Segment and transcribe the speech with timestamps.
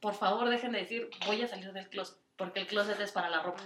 [0.00, 3.28] por favor dejen de decir voy a salir del closet, porque el closet es para
[3.28, 3.62] la ropa.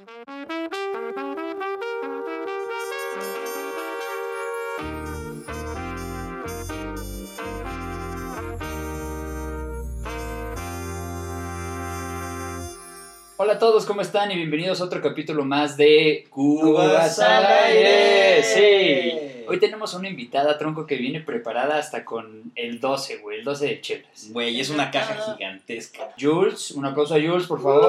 [13.36, 14.30] Hola a todos, ¿cómo están?
[14.32, 18.42] Y bienvenidos a otro capítulo más de Cubas al aire.
[18.42, 19.33] Sí.
[19.46, 23.66] Hoy tenemos una invitada, Tronco, que viene preparada hasta con el 12, güey, el 12
[23.66, 24.28] de chelas.
[24.30, 26.10] Güey, es una caja gigantesca.
[26.20, 27.88] Jules, un aplauso a Jules, por favor.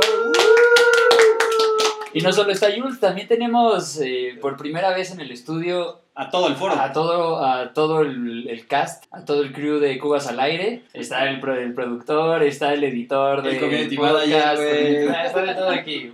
[2.13, 6.29] Y no solo está Jules, también tenemos eh, por primera vez en el estudio A
[6.29, 6.73] todo el foro.
[6.75, 10.83] a todo, a todo el, el cast, a todo el crew de Cubas al aire.
[10.93, 14.95] Está el, pro- el productor, está el editor El de community manager, güey.
[15.25, 16.11] Está de todo aquí.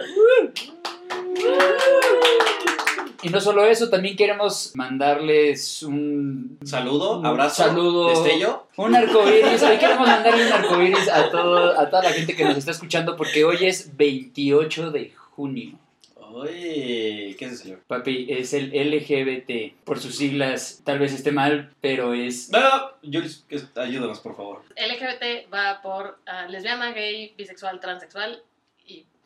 [3.24, 8.66] Y no solo eso, también queremos mandarles un Saludo, un abrazo, saludo, destello.
[8.78, 9.62] un arcoíris.
[9.62, 13.16] Hoy queremos mandarle un arcoíris a, todo, a toda la gente que nos está escuchando
[13.16, 15.78] porque hoy es 28 de junio.
[16.34, 17.80] Oye, ¿qué es ese señor?
[17.86, 19.84] Papi, es el LGBT.
[19.84, 22.50] Por sus siglas, tal vez esté mal, pero es.
[22.50, 22.60] No,
[23.04, 24.64] Jules, ayúdanos, por favor.
[24.78, 28.42] LGBT va por ah, lesbiana, gay, bisexual, transexual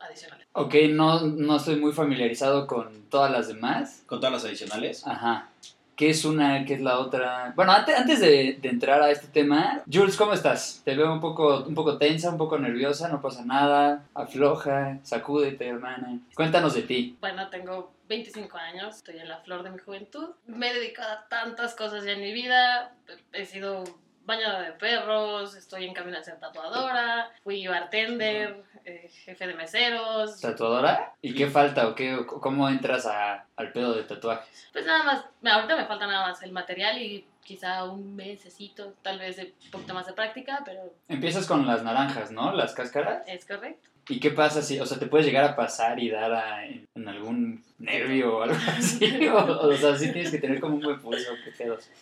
[0.05, 0.47] adicionales.
[0.53, 4.03] Ok, no, no estoy muy familiarizado con todas las demás.
[4.05, 5.05] Con todas las adicionales.
[5.05, 5.49] Ajá.
[5.95, 6.65] ¿Qué es una?
[6.65, 7.53] ¿Qué es la otra?
[7.55, 10.81] Bueno, antes, antes de, de entrar a este tema, Jules, ¿cómo estás?
[10.83, 14.03] Te veo un poco, un poco tensa, un poco nerviosa, no pasa nada.
[14.13, 16.19] Afloja, sacúdete, hermana.
[16.35, 17.17] Cuéntanos de ti.
[17.21, 20.31] Bueno, tengo 25 años, estoy en la flor de mi juventud.
[20.47, 22.93] Me he dedicado a tantas cosas ya en mi vida.
[23.31, 23.85] He sido
[24.25, 30.39] bañadora de perros, estoy en camino a ser tatuadora, fui bartender, eh, jefe de meseros.
[30.41, 31.13] ¿Tatuadora?
[31.21, 34.67] ¿Y qué falta o qué, cómo entras a- al pedo de tatuajes?
[34.73, 39.19] Pues nada más, ahorita me falta nada más el material y quizá un mesecito, tal
[39.19, 42.51] vez de un poquito más de práctica, pero Empiezas con las naranjas, ¿no?
[42.51, 43.23] Las cáscaras.
[43.27, 43.89] es correcto.
[44.07, 47.07] ¿Y qué pasa si, o sea, te puedes llegar a pasar y dar a- en,
[47.07, 48.99] algún nervio o algo así?
[49.33, 51.31] O, sea, sí tienes que tener como un buen pulso.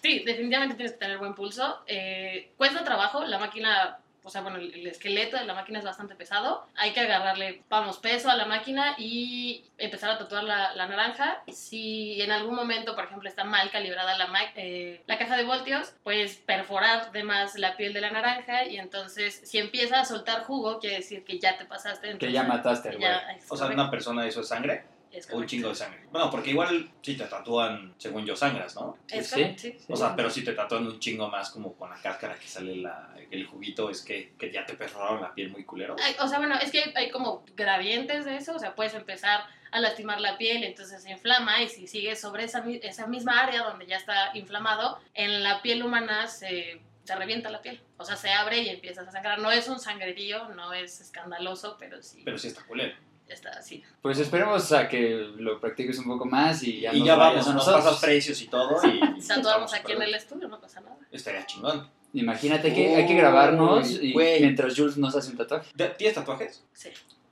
[0.02, 1.82] Sí, definitivamente tienes que tener buen pulso.
[1.88, 5.86] Eh, cuesta trabajo, la máquina, o sea, bueno, el, el esqueleto de la máquina es
[5.86, 6.66] bastante pesado.
[6.76, 11.44] Hay que agarrarle, vamos, peso a la máquina y empezar a tatuar la, la naranja.
[11.52, 15.94] Si en algún momento, por ejemplo, está mal calibrada la, eh, la caja de voltios,
[16.04, 20.44] pues perforar de más la piel de la naranja y entonces si empieza a soltar
[20.44, 22.08] jugo, quiere decir que ya te pasaste.
[22.08, 23.12] Que entonces, ya mataste güey.
[23.50, 24.86] O sea, una persona, eso es sangre.
[25.14, 26.02] Es O un chingo de sangre.
[26.12, 28.98] Bueno, porque igual si te tatúan, según yo, sangras, ¿no?
[29.10, 29.54] Es Sí.
[29.58, 29.78] sí.
[29.88, 32.76] O sea, pero si te tatúan un chingo más como con la cáscara que sale
[32.78, 35.96] la, el juguito, es que, que ya te perforaron la piel muy culero.
[36.02, 38.94] Ay, o sea, bueno, es que hay, hay como gradientes de eso, o sea, puedes
[38.96, 43.40] empezar a lastimar la piel, entonces se inflama y si sigues sobre esa, esa misma
[43.40, 48.06] área donde ya está inflamado, en la piel humana se, se revienta la piel, o
[48.06, 49.40] sea, se abre y empiezas a sangrar.
[49.40, 52.96] No es un sangrerío, no es escandaloso, pero sí Pero sí está culero.
[53.28, 53.84] Está así.
[54.02, 57.48] Pues esperemos a que lo practiques un poco más y ya y nos ya vamos,
[57.48, 58.78] a nos pasas precios y todo.
[58.88, 60.98] Y Tatuamos estamos aquí en el estudio, no pasa nada.
[61.12, 61.90] Estaría chingón.
[62.14, 64.42] Imagínate que hay que grabarnos y güey.
[64.42, 65.72] mientras Jules nos hace un tatuaje.
[65.76, 66.64] ¿Te- ¿Tienes tatuajes?
[66.74, 66.90] Sí.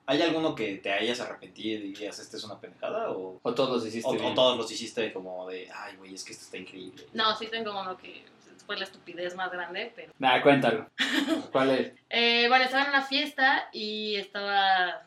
[0.07, 3.11] ¿Hay alguno que te hayas arrepentido y digas, esta es una pendejada?
[3.11, 6.33] ¿O, O todos los hiciste o- todos los hiciste como de, ay, güey, es que
[6.33, 7.05] esto está increíble?
[7.13, 8.25] No, sí tengo uno que
[8.65, 10.11] fue la estupidez más grande, pero...
[10.17, 10.87] Nah, cuéntalo.
[11.51, 11.91] ¿Cuál es?
[12.09, 15.03] Eh, bueno, estaba en una fiesta y estaba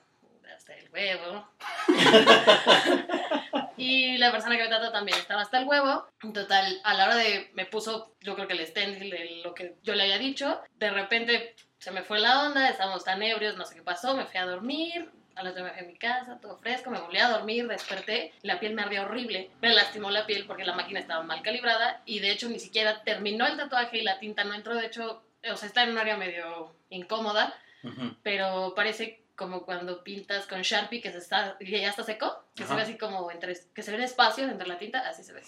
[0.64, 1.46] hasta el huevo.
[3.76, 6.06] y la persona que me trató también estaba hasta el huevo.
[6.22, 7.50] En total, a la hora de.
[7.54, 10.62] Me puso, yo creo que el stencil de lo que yo le había dicho.
[10.76, 14.16] De repente se me fue la onda, estábamos tan ebrios, no sé qué pasó.
[14.16, 15.10] Me fui a dormir.
[15.36, 18.32] A las nueve me fui a mi casa, todo fresco, me volví a dormir, desperté,
[18.42, 22.02] la piel me ardía horrible, me lastimó la piel porque la máquina estaba mal calibrada
[22.06, 25.24] y de hecho ni siquiera terminó el tatuaje y la tinta no entró, de hecho,
[25.50, 28.14] o sea, está en un área medio incómoda, Ujú.
[28.22, 32.62] pero parece como cuando pintas con Sharpie que se está que ya está seco, que
[32.62, 32.76] se Ajá.
[32.76, 35.42] ve así como entre que se ven espacios entre la tinta, así se ve.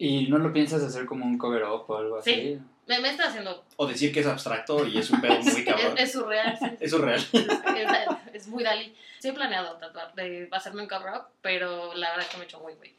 [0.00, 2.32] ¿Y no lo piensas hacer como un cover up o algo así?
[2.32, 2.58] Sí.
[2.86, 5.64] Me, me está haciendo O decir que es abstracto y es un pedo muy es,
[5.64, 5.94] cabrón.
[5.98, 6.66] es surreal, sí.
[6.80, 7.18] Es real.
[7.32, 8.94] es, es- es muy Dalí.
[9.18, 12.44] Sí he planeado tatuar, de hacerme un cover up, pero la verdad es que me
[12.44, 12.94] he hecho muy güey.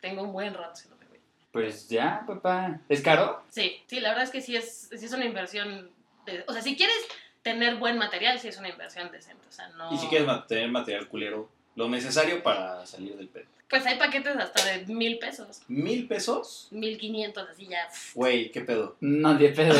[0.00, 1.20] Tengo un buen rato haciéndome güey.
[1.52, 2.80] Pues ya, papá.
[2.88, 3.44] ¿Es caro?
[3.48, 5.90] Sí, sí, la verdad es que sí es, sí es una inversión,
[6.26, 6.96] de- o sea, si quieres
[7.42, 9.92] tener buen material, sí es una inversión decente, o sea, no...
[9.92, 13.46] Y si quieres tener material culero, lo necesario para salir del pedo.
[13.68, 16.66] Pues hay paquetes hasta de mil pesos, ¿Mil pesos?
[16.72, 17.88] mil quinientos, así ya.
[18.14, 18.96] Güey, ¿qué pedo?
[19.00, 19.74] No, pedo.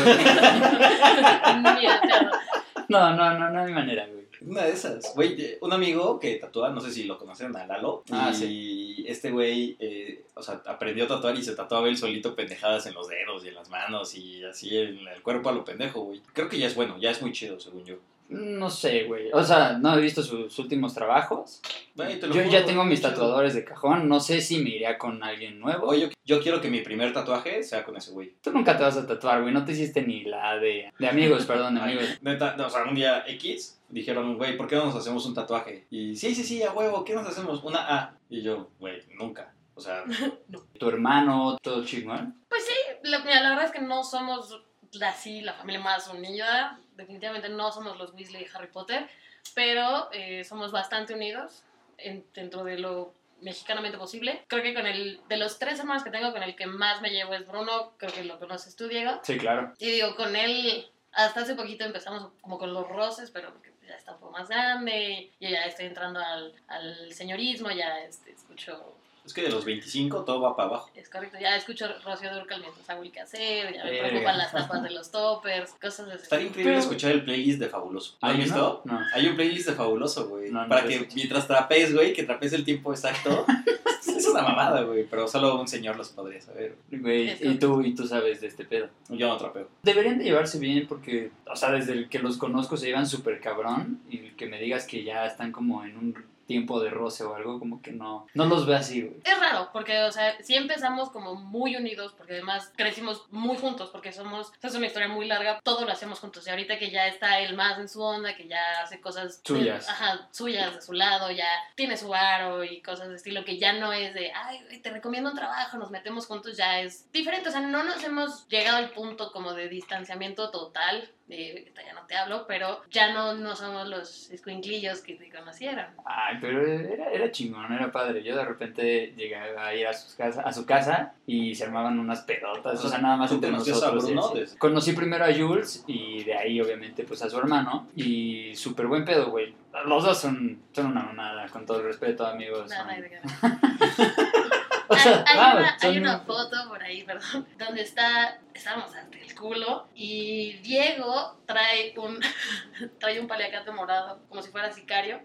[2.87, 4.20] No, no, no, no hay manera, güey.
[4.45, 5.13] Una de esas.
[5.15, 8.03] Güey, eh, un amigo que tatúa, no sé si lo conocieron, a Lalo.
[8.11, 12.35] Ah, y este güey, eh, o sea, aprendió a tatuar y se tatuaba él solito
[12.35, 15.63] pendejadas en los dedos y en las manos y así en el cuerpo a lo
[15.63, 16.21] pendejo, güey.
[16.33, 17.95] Creo que ya es bueno, ya es muy chido, según yo.
[18.29, 19.29] No sé, güey.
[19.33, 21.61] O sea, no he visto sus últimos trabajos.
[21.95, 24.07] Yo juro, ya tengo mis tatuadores de cajón.
[24.07, 25.87] No sé si me iría con alguien nuevo.
[25.87, 28.33] Oye, yo, yo quiero que mi primer tatuaje sea con ese güey.
[28.41, 29.53] Tú nunca te vas a tatuar, güey.
[29.53, 30.89] No te hiciste ni la de...
[30.97, 32.05] De amigos, perdón, de amigos.
[32.21, 35.33] Neta, no, o sea, un día X dijeron, güey, ¿por qué no nos hacemos un
[35.33, 35.85] tatuaje?
[35.89, 37.63] Y sí, sí, sí, a huevo, ¿qué nos hacemos?
[37.63, 38.17] Una A.
[38.29, 39.53] Y yo, güey, nunca.
[39.75, 40.03] O sea,
[40.79, 42.43] Tu hermano, todo chingón.
[42.49, 42.73] Pues sí,
[43.03, 44.61] la, mira, la verdad es que no somos
[45.05, 46.79] así la familia más unida.
[46.95, 49.07] Definitivamente no somos los Weasley y Harry Potter,
[49.55, 51.63] pero eh, somos bastante unidos
[51.97, 54.43] en- dentro de lo mexicanamente posible.
[54.47, 57.09] Creo que con el de los tres hermanos que tengo, con el que más me
[57.09, 59.19] llevo es Bruno, creo que lo conoces tú, Diego.
[59.23, 59.73] Sí, claro.
[59.79, 63.51] Y digo, con él hasta hace poquito empezamos como con los roces, pero
[63.95, 68.95] está un poco más grande, y ya estoy entrando al, al señorismo, ya este, escucho
[69.25, 70.89] es que de los 25 todo va para abajo.
[70.95, 74.83] es correcto, ya escucho Rocío Durcal mientras hago el quehacer, ya me preocupan las tapas
[74.83, 76.23] de los toppers, cosas así.
[76.23, 78.17] Estaría increíble Pero- escuchar el playlist de Fabuloso.
[78.21, 78.81] ¿Lo has ¿Hay visto?
[78.85, 78.99] No.
[79.13, 80.51] Hay un playlist de Fabuloso, güey.
[80.51, 83.45] No, no para que mientras trapees, güey, que trapees el tiempo exacto.
[84.07, 85.05] es una mamada, güey.
[85.09, 86.75] Pero solo un señor los podría saber.
[86.91, 88.89] Güey, y tú, y tú sabes de este pedo.
[89.09, 89.67] Yo no trapeo.
[89.83, 93.39] Deberían de llevarse bien porque, o sea, desde el que los conozco se llevan súper
[93.39, 97.23] cabrón y el que me digas que ya están como en un tiempo de roce
[97.23, 99.21] o algo, como que no, no los ve así, güey.
[99.23, 103.89] Es raro, porque, o sea, sí empezamos como muy unidos, porque además crecimos muy juntos,
[103.91, 106.45] porque somos, o sea, es una historia muy larga, todo lo hacemos juntos.
[106.47, 109.87] Y ahorita que ya está él más en su onda, que ya hace cosas Suyas.
[109.89, 113.73] ajá, suyas de su lado, ya tiene su aro y cosas de estilo, que ya
[113.73, 117.49] no es de, ay, te recomiendo un trabajo, nos metemos juntos, ya es diferente.
[117.49, 121.09] O sea, no nos hemos llegado al punto como de distanciamiento total.
[121.27, 125.31] De, "Ahorita ya no te hablo, pero ya no, no somos los escuinclillos que te
[125.31, 125.85] conocieron.
[126.03, 128.23] Ay, pero era, era chingón, era padre.
[128.23, 131.99] Yo de repente llegué a ir a, sus casa, a su casa y se armaban
[131.99, 134.05] unas pedotas, o sea, nada más ¿Tú entre nosotros.
[134.05, 137.87] Bruno Conocí primero a Jules y de ahí, obviamente, pues a su hermano.
[137.95, 139.53] Y súper buen pedo, güey.
[139.85, 142.69] Los dos son, son una mamada, con todo el respeto, amigos.
[142.69, 144.41] Nada, son- nada, nada.
[144.91, 149.33] O sea, hay, una, hay una foto por ahí, perdón, donde está, estábamos ante el
[149.33, 152.19] culo y Diego trae un,
[152.99, 155.21] trae un paliacate morado, como si fuera sicario,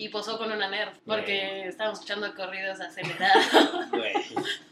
[0.00, 3.90] y posó con una nerf, porque estábamos escuchando corridos acelerados.
[3.90, 4.12] Güey,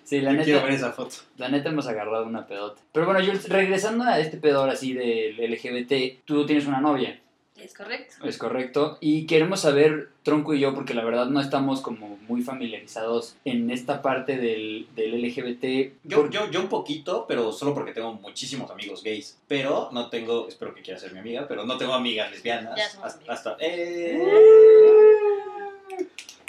[0.04, 1.16] Sí, la yo quiero ver neta, esa foto.
[1.36, 2.80] la neta hemos agarrado una pedota.
[2.92, 7.20] Pero bueno, Jules, regresando a este pedo ahora sí del LGBT, tú tienes una novia.
[7.62, 8.14] Es correcto.
[8.24, 8.98] Es correcto.
[9.00, 13.70] Y queremos saber, Tronco y yo, porque la verdad no estamos como muy familiarizados en
[13.70, 15.92] esta parte del, del LGBT.
[16.04, 19.38] Yo, por- yo, yo un poquito, pero solo porque tengo muchísimos amigos gays.
[19.48, 22.76] Pero no tengo, espero que quiera ser mi amiga, pero no tengo amigas lesbianas.
[22.76, 24.18] Ya somos hasta, hasta- ¡eh!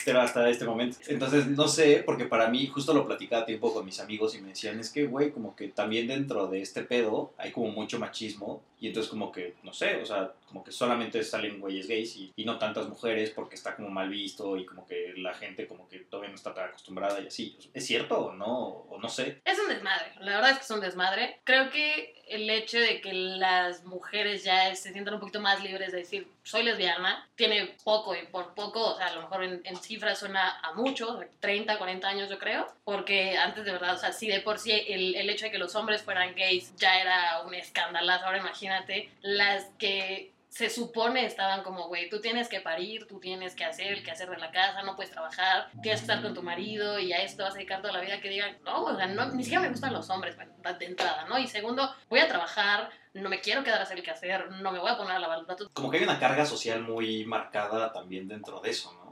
[0.06, 0.98] Pero hasta este momento.
[1.08, 4.50] Entonces, no sé, porque para mí, justo lo platicaba tiempo con mis amigos y me
[4.50, 8.62] decían, es que, güey, como que también dentro de este pedo hay como mucho machismo
[8.80, 12.32] y entonces como que, no sé, o sea, como que solamente salen güeyes gays y,
[12.36, 15.88] y no tantas mujeres porque está como mal visto y como que la gente como
[15.90, 17.58] que todavía no está tan acostumbrada y así.
[17.74, 18.86] ¿Es cierto o no?
[18.90, 19.42] O no sé.
[19.44, 21.40] Es un desmadre, la verdad es que es un desmadre.
[21.44, 25.92] Creo que el hecho de que las mujeres ya se sientan un poquito más libres
[25.92, 29.78] de decir soy lesbiana, tiene poco y por poco, o sea, a lo mejor en,
[29.78, 33.94] cifras suena a mucho, o sea, 30, 40 años yo creo, porque antes de verdad,
[33.94, 36.76] o sea, si de por sí el, el hecho de que los hombres fueran gays
[36.76, 42.50] ya era un escandalazo, ahora imagínate las que se supone estaban como, güey, tú tienes
[42.50, 46.02] que parir, tú tienes que hacer el quehacer de la casa, no puedes trabajar, tienes
[46.02, 48.30] que estar con tu marido y a esto vas a dedicar toda la vida, que
[48.30, 51.38] digan, no, o sea, no, ni siquiera me gustan los hombres de entrada, ¿no?
[51.38, 54.80] Y segundo, voy a trabajar, no me quiero quedar a hacer el quehacer, no me
[54.80, 55.70] voy a poner a lavar los platos.
[55.72, 59.10] Como que hay una carga social muy marcada también dentro de eso, ¿no?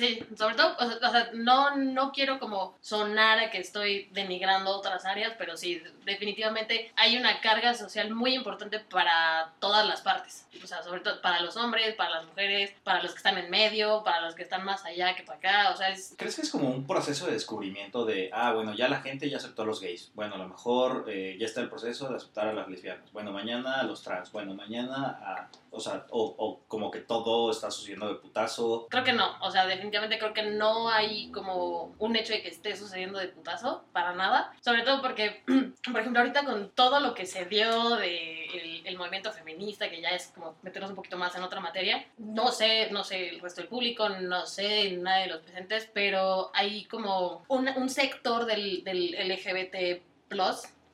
[0.00, 4.08] Sí, sobre todo, o sea, o sea, no, no quiero como sonar a que estoy
[4.12, 10.00] denigrando otras áreas, pero sí, definitivamente hay una carga social muy importante para todas las
[10.00, 10.46] partes.
[10.64, 13.50] O sea, sobre todo para los hombres, para las mujeres, para los que están en
[13.50, 15.70] medio, para los que están más allá que para acá.
[15.74, 18.88] O sea, es, ¿Crees que es como un proceso de descubrimiento de, ah, bueno, ya
[18.88, 20.12] la gente ya aceptó a los gays?
[20.14, 23.12] Bueno, a lo mejor eh, ya está el proceso de aceptar a las lesbianas.
[23.12, 24.32] Bueno, mañana a los trans.
[24.32, 25.50] Bueno, mañana a...
[25.72, 28.88] O sea, o, o como que todo está sucediendo de putazo.
[28.90, 32.48] Creo que no, o sea, definitivamente creo que no hay como un hecho de que
[32.48, 34.52] esté sucediendo de putazo, para nada.
[34.60, 35.42] Sobre todo porque,
[35.90, 40.00] por ejemplo, ahorita con todo lo que se dio de el, el movimiento feminista, que
[40.00, 43.40] ya es como meternos un poquito más en otra materia, no sé, no sé el
[43.40, 48.46] resto del público, no sé nada de los presentes, pero hay como un, un sector
[48.46, 50.02] del, del LGBT+,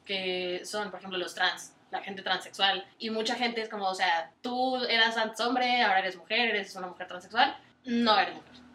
[0.04, 3.94] que son, por ejemplo, los trans la gente transexual y mucha gente es como, o
[3.94, 8.65] sea, tú eras antes hombre, ahora eres mujer, eres una mujer transexual, no eres mujer.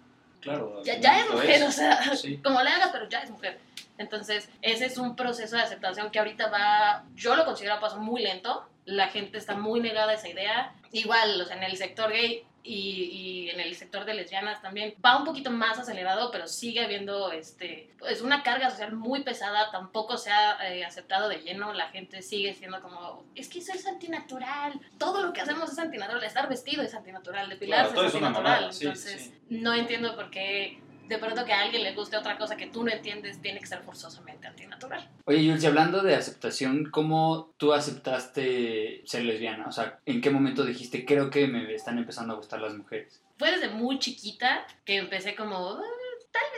[0.42, 0.82] Claro.
[0.84, 2.38] Ya, ya es mujer, o sea, Sí.
[2.44, 3.60] como le hagas, pero ya es mujer.
[3.98, 7.98] Entonces, ese es un proceso de aceptación que ahorita va, yo lo considero a paso
[8.00, 8.68] muy lento.
[8.86, 10.74] La gente está muy negada a esa idea.
[10.92, 14.94] Igual, o sea, en el sector gay y, y, en el sector de lesbianas también
[15.04, 19.72] va un poquito más acelerado, pero sigue habiendo este, pues una carga social muy pesada,
[19.72, 23.74] tampoco se ha eh, aceptado de lleno, la gente sigue siendo como, es que eso
[23.74, 28.14] es antinatural, todo lo que hacemos es antinatural, estar vestido es antinatural, depilarse Claro, es
[28.14, 29.34] antinatural, mamada, sí, entonces sí.
[29.50, 30.80] no entiendo por qué
[31.12, 33.68] de pronto que a alguien le guste otra cosa que tú no entiendes tiene que
[33.68, 35.10] ser forzosamente antinatural.
[35.26, 39.66] Oye, Jules, y hablando de aceptación, ¿cómo tú aceptaste ser lesbiana?
[39.68, 43.22] O sea, ¿en qué momento dijiste, creo que me están empezando a gustar las mujeres?
[43.38, 45.82] Fue desde muy chiquita que empecé como,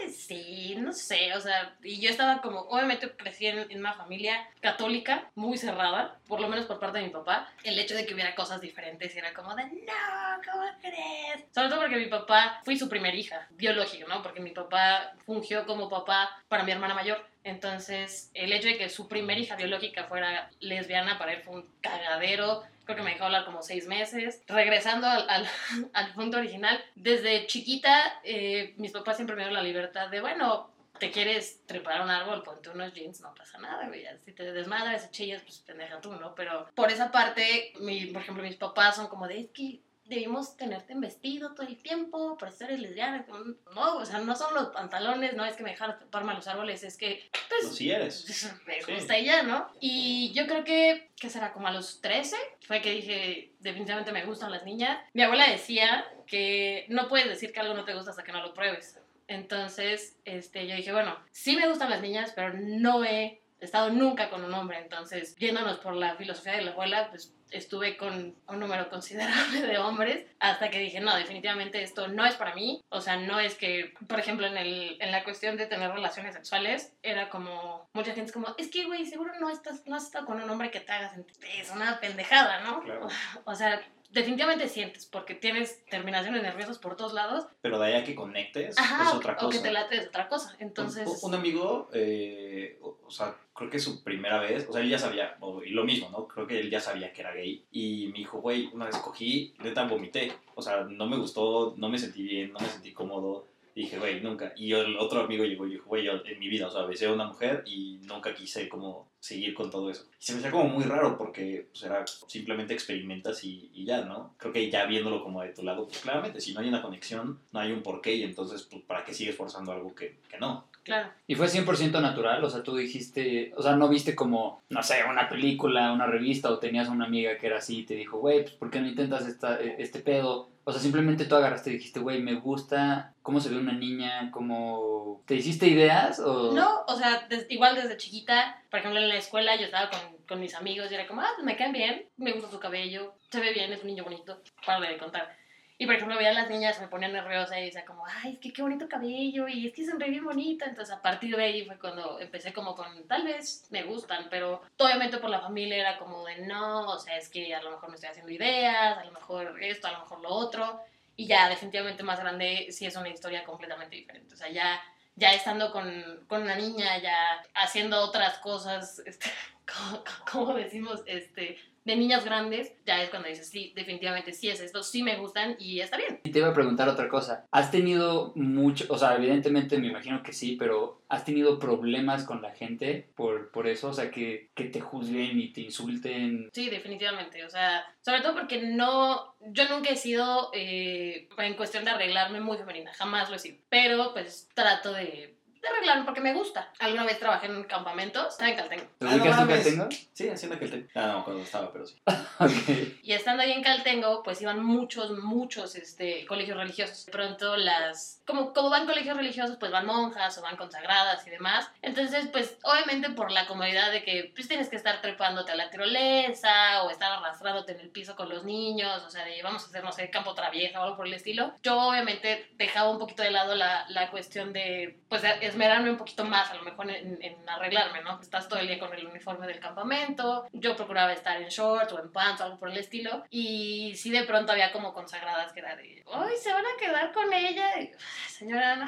[0.04, 3.70] "Ah, tal vez sí, no sé, o sea, y yo estaba como, obviamente crecí en,
[3.72, 7.52] en una familia católica muy cerrada, por lo menos por parte de mi papá.
[7.64, 11.46] El hecho de que hubiera cosas diferentes era como de, no, ¿cómo crees?
[11.54, 14.22] Sobre todo porque mi papá, fui su primer hija, biológica, ¿no?
[14.22, 17.26] Porque mi papá fungió como papá para mi hermana mayor.
[17.44, 21.70] Entonces, el hecho de que su primer hija biológica fuera lesbiana para él fue un
[21.82, 22.64] cagadero.
[22.86, 24.44] Creo que me dejó hablar como seis meses.
[24.48, 25.48] Regresando al, al,
[25.94, 30.74] al punto original, desde chiquita eh, mis papás siempre me dieron la libertad de, bueno,
[31.00, 34.06] te quieres trepar a un árbol, ponte unos jeans, no pasa nada, güey.
[34.26, 36.36] Si te desmadras, chillas, pues pendeja tú, ¿no?
[36.36, 40.58] Pero por esa parte, mi, por ejemplo, mis papás son como de, es que debimos
[40.58, 43.26] tenerte en vestido todo el tiempo, por eso eres lesbiana.
[43.74, 46.48] No, o sea, no son los pantalones, no es que me dejaron treparme a los
[46.48, 48.52] árboles, es que, pues, sí eres.
[48.68, 48.94] me Sí.
[48.94, 49.68] gusta y ya, ¿no?
[49.80, 51.54] Y yo creo que, ¿qué será?
[51.54, 55.00] Como a los 13 fue que dije, definitivamente me gustan las niñas.
[55.14, 58.42] Mi abuela decía que no puedes decir que algo no te gusta hasta que no
[58.42, 59.00] lo pruebes.
[59.28, 64.30] Entonces, este, yo dije, bueno, sí me gustan las niñas, pero no he estado nunca
[64.30, 64.80] con un hombre.
[64.80, 69.78] Entonces, yéndonos por la filosofía de la abuela, pues estuve con un número considerable de
[69.78, 72.82] hombres hasta que dije, no, definitivamente esto no es para mí.
[72.90, 76.34] O sea, no es que, por ejemplo, en, el, en la cuestión de tener relaciones
[76.34, 80.06] sexuales, era como, mucha gente es como, es que, güey, seguro no, estás, no has
[80.06, 81.36] estado con un hombre que te haga sentir.
[81.58, 82.82] Es una pendejada, ¿no?
[82.82, 83.08] Claro.
[83.46, 83.82] O sea,
[84.14, 87.46] definitivamente sientes porque tienes terminaciones nerviosas por todos lados.
[87.62, 89.58] Pero de ahí a que conectes Ajá, es o- otra o cosa.
[89.58, 90.56] que te late es otra cosa.
[90.60, 94.82] Entonces, Un, un amigo, eh, o, o sea, creo que su primera vez, o sea,
[94.82, 96.28] él ya sabía, o- y lo mismo, ¿no?
[96.28, 97.66] Creo que él ya sabía que era gay.
[97.72, 100.32] Y me dijo, güey, una vez cogí, neta vomité.
[100.56, 103.48] O sea, no me gustó, no me sentí bien, no me sentí cómodo.
[103.76, 104.54] Y dije, güey, nunca.
[104.56, 107.08] Y el otro amigo llegó y dijo, güey, yo en mi vida, o sea, besé
[107.08, 110.06] a una mujer y nunca quise como seguir con todo eso.
[110.20, 114.02] Y se me hacía como muy raro porque pues, era simplemente experimentas y, y ya,
[114.02, 114.36] ¿no?
[114.38, 117.40] Creo que ya viéndolo como de tu lado, pues claramente, si no hay una conexión,
[117.52, 120.68] no hay un porqué y entonces, pues, ¿para qué sigues forzando algo que, que no?
[120.84, 121.10] claro.
[121.28, 122.44] ¿Y fue 100% natural?
[122.44, 126.52] O sea, tú dijiste, o sea, no viste como, no sé, una película, una revista
[126.52, 128.88] o tenías una amiga que era así y te dijo, güey, pues ¿por qué no
[128.88, 130.50] intentas esta, eh, este pedo?
[130.66, 134.32] O sea, simplemente tú agarraste y dijiste, güey, me gusta cómo se ve una niña,
[134.32, 135.22] cómo...
[135.26, 136.54] ¿Te hiciste ideas o...?
[136.54, 140.40] No, o sea, igual desde chiquita, por ejemplo, en la escuela yo estaba con, con
[140.40, 143.42] mis amigos y era como, ah, pues me caen bien, me gusta su cabello, se
[143.42, 145.36] ve bien, es un niño bonito, para de contar.
[145.78, 148.40] Y por ejemplo, veía a las niñas, me ponían nerviosa y decía como, ay, es
[148.40, 150.66] que qué bonito cabello y es que sonríe bien bonita.
[150.66, 154.62] Entonces, a partir de ahí fue cuando empecé como con, tal vez me gustan, pero
[154.78, 157.90] obviamente por la familia era como de, no, o sea, es que a lo mejor
[157.90, 160.82] me estoy haciendo ideas, a lo mejor esto, a lo mejor lo otro.
[161.16, 164.34] Y ya, definitivamente más grande, sí es una historia completamente diferente.
[164.34, 164.82] O sea, ya
[165.16, 169.30] ya estando con, con una niña, ya haciendo otras cosas, este,
[169.66, 174.62] como, como decimos, este, de niñas grandes, ya es cuando dices, sí, definitivamente sí es
[174.62, 176.20] esto, sí me gustan y está bien.
[176.24, 177.46] Y te iba a preguntar otra cosa.
[177.52, 182.42] ¿Has tenido mucho, o sea, evidentemente me imagino que sí, pero ¿has tenido problemas con
[182.42, 183.90] la gente por, por eso?
[183.90, 186.50] O sea, que, que te juzguen y te insulten.
[186.54, 191.84] Sí, definitivamente, o sea, sobre todo porque no, yo nunca he sido, eh, en cuestión
[191.84, 196.22] de arreglarme muy femenina, jamás lo he sido, pero pues trato de, de arreglarme porque
[196.22, 196.72] me gusta.
[196.80, 198.84] Alguna vez trabajé en campamentos, estaba en Caltengo.
[199.00, 199.56] ¿Te Ah, no ubicas en mames.
[199.64, 199.90] Caltengo?
[200.14, 201.96] Sí, haciendo que el Ah, no, cuando estaba, pero sí.
[202.40, 203.00] Ok.
[203.04, 207.06] Y estando ahí en Caltengo, pues iban muchos, muchos este, colegios religiosos.
[207.06, 208.22] De pronto las...
[208.28, 211.70] Como, como van colegios religiosos, pues van monjas o van consagradas y demás.
[211.82, 215.70] Entonces, pues obviamente por la comodidad de que pues tienes que estar trepándote a la
[215.70, 219.68] tirolesa o estar arrastrándote en el piso con los niños, o sea, de vamos a
[219.68, 221.54] hacer, no sé, campo traviesa o algo por el estilo.
[221.64, 226.26] Yo obviamente dejaba un poquito de lado la, la cuestión de, pues, esmerarme un poquito
[226.26, 228.20] más, a lo mejor en, en arreglarme, ¿no?
[228.20, 230.48] Estás todo el día con el uniforme del campamento.
[230.52, 233.24] Yo procuraba estar en shorts o en pants o algo por el estilo.
[233.30, 237.12] Y sí, de pronto había como consagradas que era de, ¡ay, se van a quedar
[237.14, 237.80] con ella!
[237.80, 237.92] Y,
[238.28, 238.86] Señora, no.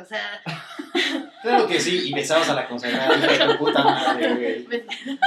[0.00, 0.42] O sea,
[1.42, 4.84] Claro que sí, y besabas a la consagrada, hija de tu puta madre, güey.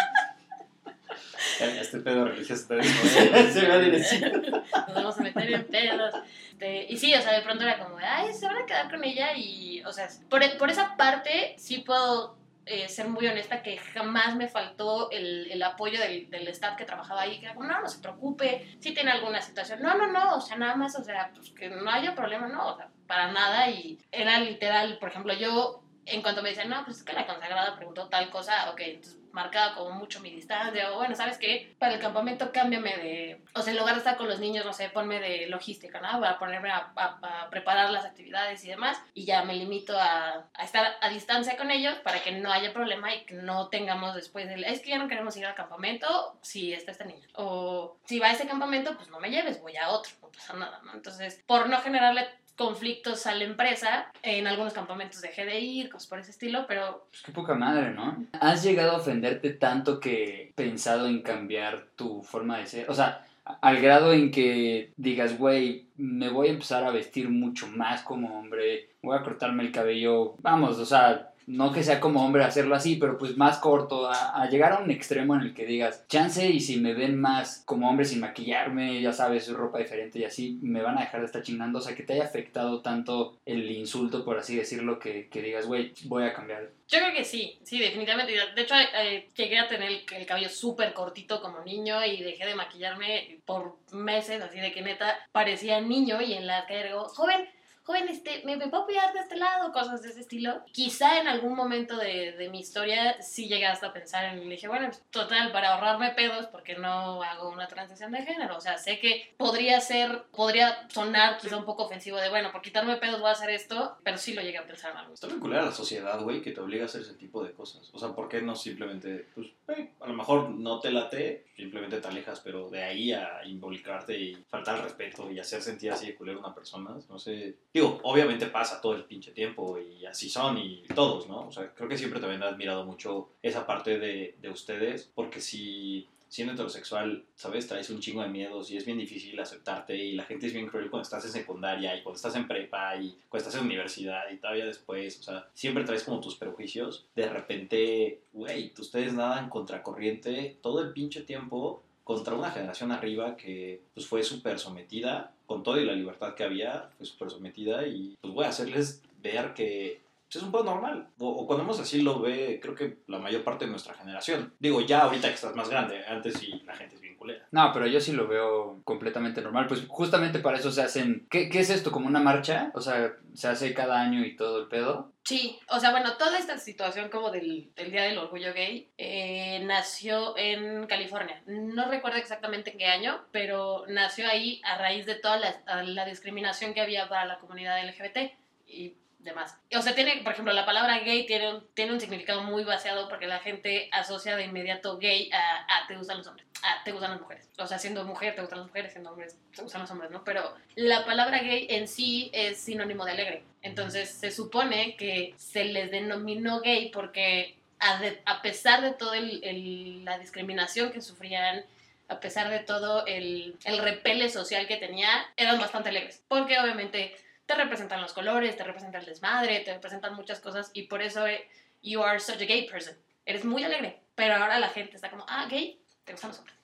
[1.82, 4.32] Este pedo religioso te Se va a decir.
[4.52, 6.14] nos vamos a meter en pedos.
[6.58, 9.04] Este, y sí, o sea, de pronto era como, ay, se van a quedar con
[9.04, 12.36] ella y, o sea, por, por esa parte sí puedo
[12.66, 16.86] eh, ser muy honesta que jamás me faltó el, el apoyo del, del staff que
[16.86, 20.08] trabajaba ahí, que era como, no, no se preocupe, si tiene alguna situación, no, no,
[20.08, 22.90] no, o sea, nada más, o sea, pues que no haya problema, no, o sea,
[23.06, 27.04] para nada, y era literal, por ejemplo, yo, en cuanto me decían, no, pues es
[27.04, 31.16] que la consagrada preguntó tal cosa, ok, entonces marcaba como mucho mi distancia, o bueno,
[31.16, 31.76] ¿sabes qué?
[31.78, 34.74] Para el campamento cámbiame de, o sea, en lugar de estar con los niños, no
[34.74, 36.20] sé, ponme de logística, ¿no?
[36.20, 41.10] Para ponerme a, preparar las actividades y demás, y ya me limito a, estar a
[41.10, 44.82] distancia con ellos para que no haya problema y que no tengamos después del, es
[44.82, 48.32] que ya no queremos ir al campamento si está este niño, o si va a
[48.32, 50.94] ese campamento, pues no me lleves, voy a otro, no pasa nada, ¿no?
[50.94, 52.28] Entonces, por no generarle
[52.58, 57.06] conflictos a la empresa, en algunos campamentos dejé de ir, cosas por ese estilo, pero
[57.12, 58.26] Pues qué poca madre, ¿no?
[58.34, 62.90] ¿Has llegado a ofenderte tanto que pensado en cambiar tu forma de ser?
[62.90, 63.26] O sea,
[63.62, 68.40] al grado en que digas, güey, me voy a empezar a vestir mucho más como
[68.40, 72.76] hombre, voy a cortarme el cabello, vamos, o sea, no que sea como hombre hacerlo
[72.76, 76.48] así, pero pues más corto, a, llegar a un extremo en el que digas, chance
[76.48, 80.60] y si me ven más como hombre sin maquillarme, ya sabes, ropa diferente y así,
[80.62, 83.72] me van a dejar de estar chingando, o sea, que te haya afectado tanto el
[83.72, 86.70] insulto, por así decirlo, que, que digas, güey, voy a cambiar.
[86.90, 88.34] Yo creo que sí, sí, definitivamente.
[88.56, 92.46] De hecho, eh, llegué a tener el, el cabello súper cortito como niño y dejé
[92.46, 97.48] de maquillarme por meses, así de que neta parecía niño y en la digo, joven,
[97.88, 99.72] joven, este, ¿me, me puedo cuidar de este lado?
[99.72, 100.62] Cosas de ese estilo.
[100.74, 104.56] Quizá en algún momento de, de mi historia sí llegué hasta a pensar en, le
[104.56, 108.58] dije, bueno, pues, total, para ahorrarme pedos, porque no hago una transición de género?
[108.58, 112.62] O sea, sé que podría ser, podría sonar quizá un poco ofensivo de, bueno, por
[112.62, 115.14] quitarme pedos voy a hacer esto, pero sí lo llegué a pensar en algo.
[115.14, 117.90] Está vinculada a la sociedad, güey, que te obliga a hacer ese tipo de cosas.
[117.94, 122.02] O sea, ¿por qué no simplemente, pues, eh, a lo mejor no te late, simplemente
[122.02, 126.08] te alejas, pero de ahí a involucrarte y faltar al respeto y hacer sentir así
[126.08, 127.56] de culero a una persona, no sé.
[127.78, 131.48] Digo, obviamente pasa todo el pinche tiempo y así son y todos, ¿no?
[131.48, 135.40] O sea, creo que siempre también he admirado mucho esa parte de, de ustedes, porque
[135.40, 137.68] si siendo heterosexual, ¿sabes?
[137.68, 140.66] Traes un chingo de miedos y es bien difícil aceptarte y la gente es bien
[140.66, 144.24] cruel cuando estás en secundaria y cuando estás en prepa y cuando estás en universidad
[144.34, 147.06] y todavía después, o sea, siempre traes como tus prejuicios.
[147.16, 153.82] De repente, güey, ustedes nadan contracorriente todo el pinche tiempo contra una generación arriba que
[153.94, 158.16] pues fue súper sometida, con toda y la libertad que había, fue súper sometida y
[158.22, 161.10] pues voy a hacerles ver que pues, es un poco normal.
[161.20, 164.54] O, o cuando menos así lo ve, creo que la mayor parte de nuestra generación.
[164.60, 167.48] Digo, ya ahorita que estás más grande, antes sí la gente es bien culera.
[167.52, 169.68] No, pero yo sí lo veo completamente normal.
[169.68, 171.28] Pues justamente para eso se hacen.
[171.30, 171.92] ¿Qué, qué es esto?
[171.92, 172.72] ¿Como una marcha?
[172.74, 175.12] O sea, se hace cada año y todo el pedo.
[175.24, 179.62] Sí, o sea, bueno, toda esta situación como del, del Día del Orgullo Gay eh,
[179.66, 181.42] nació en California.
[181.46, 186.06] No recuerdo exactamente en qué año, pero nació ahí a raíz de toda la, la
[186.06, 188.32] discriminación que había para la comunidad LGBT
[188.68, 189.58] y demás.
[189.76, 193.10] O sea, tiene, por ejemplo, la palabra gay tiene un, tiene un significado muy vaciado
[193.10, 196.92] porque la gente asocia de inmediato gay a, a te gustan los hombres, a te
[196.92, 197.50] gustan las mujeres.
[197.58, 200.24] O sea, siendo mujer te gustan las mujeres, siendo hombres te gustan los hombres, ¿no?
[200.24, 203.44] Pero la palabra gay en sí es sinónimo de alegre.
[203.64, 209.18] Entonces se supone que se les denominó gay porque a, de- a pesar de toda
[209.20, 211.66] la discriminación que sufrían,
[212.08, 216.24] a pesar de todo el, el repele social que tenía, eran bastante alegres.
[216.28, 217.14] Porque obviamente
[217.48, 221.26] te representan los colores, te representan el desmadre, te representan muchas cosas y por eso
[221.26, 221.48] eh,
[221.82, 222.96] you are such a gay person.
[223.26, 224.02] Eres muy alegre.
[224.16, 226.58] Pero ahora la gente está como, ah, gay, te gustan los hombres.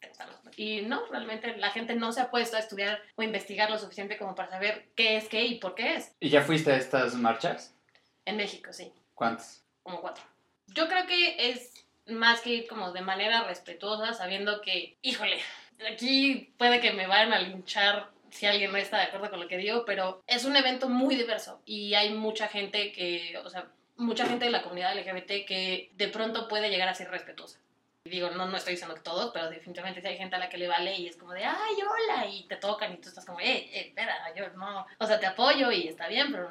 [0.00, 0.58] Te gustan los hombres.
[0.58, 4.18] Y no, realmente la gente no se ha puesto a estudiar o investigar lo suficiente
[4.18, 6.12] como para saber qué es gay y por qué es.
[6.18, 7.74] ¿Y ya fuiste a estas marchas?
[8.24, 9.64] En México, sí, ¿Cuántas?
[9.82, 10.24] como cuatro.
[10.66, 11.72] Yo creo que es
[12.06, 15.38] más que ir como de manera respetuosa, sabiendo que, híjole,
[15.92, 19.48] aquí puede que me vayan a linchar si alguien no está de acuerdo con lo
[19.48, 23.70] que digo, pero es un evento muy diverso y hay mucha gente que, o sea,
[23.96, 27.60] mucha gente de la comunidad LGBT que de pronto puede llegar a ser respetuosa.
[28.08, 30.58] Digo, no, no estoy diciendo que todos, pero definitivamente sí hay gente a la que
[30.58, 33.40] le vale y es como de, ay, hola, y te tocan y tú estás como,
[33.40, 36.50] eh, eh, espera, yo no, o sea, te apoyo y está bien, pero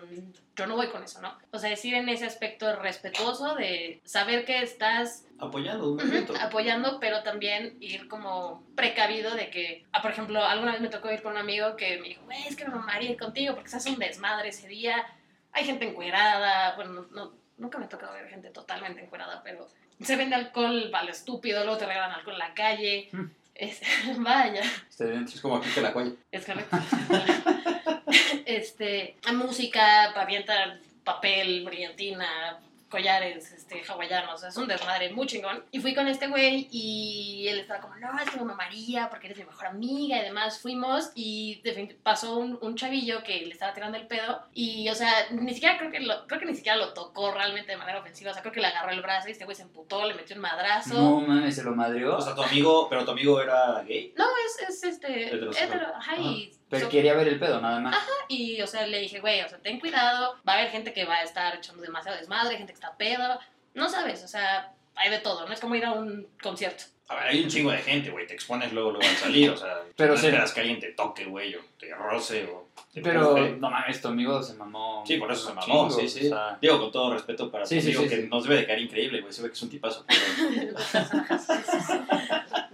[0.56, 1.38] yo no voy con eso, ¿no?
[1.52, 6.34] O sea, decir en ese aspecto respetuoso de saber que estás Apoyando un movimiento.
[6.42, 11.12] apoyando, pero también ir como precavido de que, ah, por ejemplo, alguna vez me tocó
[11.12, 13.78] ir con un amigo que me dijo, es que me mamaría ir contigo porque se
[13.78, 15.06] hace un desmadre ese día,
[15.52, 19.68] hay gente encuerada, bueno, no, no- nunca me ha tocado ver gente totalmente encuerada, pero
[20.04, 23.26] se vende alcohol, vale, estúpido, luego te regalan alcohol en la calle, Mm.
[23.56, 23.82] es-
[24.20, 24.62] vaya,
[25.06, 25.36] dentro.
[25.36, 26.12] Es como aquí que la cuella.
[26.32, 26.78] es correcto.
[28.46, 35.64] este, música, pavientan papel, brillantina, collares este, hawaianos, es un desmadre muy chingón.
[35.72, 39.28] Y fui con este güey y él estaba como, no, es que me mamaría porque
[39.28, 40.60] eres mi mejor amiga y demás.
[40.60, 44.96] Fuimos y definitivamente pasó un, un chavillo que le estaba tirando el pedo y, o
[44.96, 48.00] sea, ni siquiera creo que, lo, creo que ni siquiera lo tocó realmente de manera
[48.00, 50.14] ofensiva, o sea, creo que le agarró el brazo y este güey se emputó, le
[50.14, 50.94] metió un madrazo.
[50.94, 52.18] No mames, se lo madrió.
[52.18, 54.14] O sea, tu amigo, pero tu amigo era gay.
[54.18, 55.36] No, es, es este.
[55.36, 57.96] Hetero, ajá, y, Pero so- quería ver el pedo, nada más.
[58.28, 60.36] y, o sea, le dije, güey, o sea, ten cuidado.
[60.48, 63.40] Va a haber gente que va a estar echando demasiado desmadre, gente que está pedo.
[63.74, 66.84] No sabes, o sea, hay de todo, no es como ir a un concierto.
[67.10, 68.28] A ver, hay un chingo de gente, güey.
[68.28, 69.50] Te expones luego, luego al salir.
[69.52, 70.26] O sea, Pero no sí.
[70.26, 73.56] esperas que alguien te toque, güey, o te roce o te Pero, empuje.
[73.62, 75.06] no mames, tu amigo se mamó.
[75.08, 76.26] Sí, por eso se mamó, chingo, sí, sí.
[76.26, 78.28] o sea, Digo, con todo respeto para Sí, tu sí, amigo, sí, que sí.
[78.30, 79.32] nos debe de caer increíble, güey.
[79.32, 80.06] Se ve que es un tipazo.
[80.06, 80.76] Pero...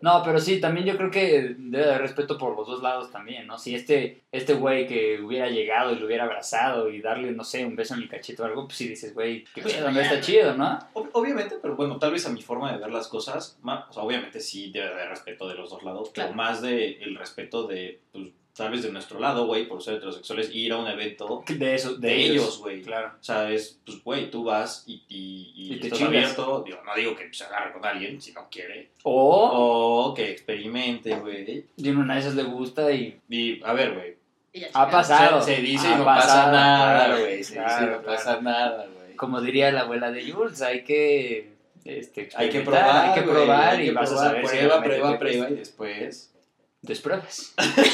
[0.00, 3.46] No, pero sí, también yo creo que debe haber respeto por los dos lados también,
[3.46, 3.58] ¿no?
[3.58, 7.64] Si este este güey que hubiera llegado y lo hubiera abrazado y darle, no sé,
[7.64, 10.00] un beso en el cachito o algo, pues sí dices, güey, qué Pues pedo, no
[10.00, 10.78] está chido, ¿no?
[10.94, 13.92] Ob- Obviamente, pero bueno, tal vez a mi forma de ver las cosas, ma- o
[13.92, 16.34] sea, obviamente sí debe haber respeto de los dos lados, pero Claro.
[16.36, 20.52] más de el respeto de, pues, tal vez de nuestro lado, güey, por ser heterosexuales,
[20.52, 22.82] ir a un evento De eso, de, de, ellos, güey.
[22.82, 23.12] Claro.
[23.20, 26.14] O sea, es, pues, güey, tú vas y, y, y Y te estás chingas.
[26.14, 26.62] abierto.
[26.66, 28.90] Digo, no digo que se agarre con alguien si no quiere.
[29.04, 31.64] O O que experimente, güey.
[31.76, 34.16] de una de esas le gusta y Y, a ver, güey.
[34.52, 35.40] Y ha pasado.
[35.40, 37.30] Se, se dice Ha y no pasado, pasa nada, claro, güey.
[37.30, 38.04] Se dice y claro, no claro.
[38.04, 39.16] pasa nada, güey.
[39.16, 41.52] como diría la abuela de Jules, hay que
[41.84, 44.56] este, Hay que probar, hay que probar hay y que vas probar, a saber si
[44.56, 46.34] Prueba, realmente prueba, prueba y después...
[46.82, 47.54] Despruebas.
[47.58, 47.92] Imbécil.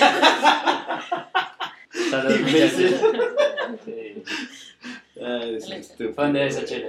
[2.11, 3.01] Saludos, muchachos.
[3.85, 4.23] Sí.
[5.25, 6.88] Ay, es estúpido, Fan de esa chela.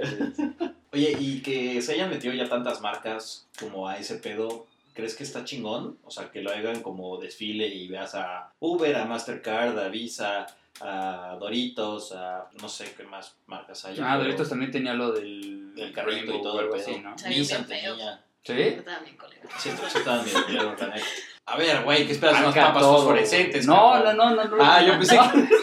[0.92, 5.24] Oye, y que se hayan metido ya tantas marcas como a ese pedo, ¿crees que
[5.24, 5.98] está chingón?
[6.04, 10.46] O sea, que lo hagan como desfile y veas a Uber, a Mastercard, a Visa,
[10.80, 13.96] a Doritos, a no sé qué más marcas hay.
[14.00, 16.76] Ah, pero Doritos también tenía lo del, El carrito y todo el pedo.
[16.78, 17.16] así, ¿no?
[17.16, 17.66] Feo.
[17.66, 18.20] tenía.
[18.46, 18.52] ¿Sí?
[18.52, 19.42] Estaba bien, colega.
[19.58, 19.70] Sí,
[20.54, 20.94] la neta.
[21.46, 22.40] A ver, güey, ¿qué esperas?
[22.40, 23.66] Unas papas todo, fosforescentes.
[23.66, 24.56] No, no, no, no, no.
[24.60, 25.32] Ah, yo pensé no.
[25.32, 25.48] que...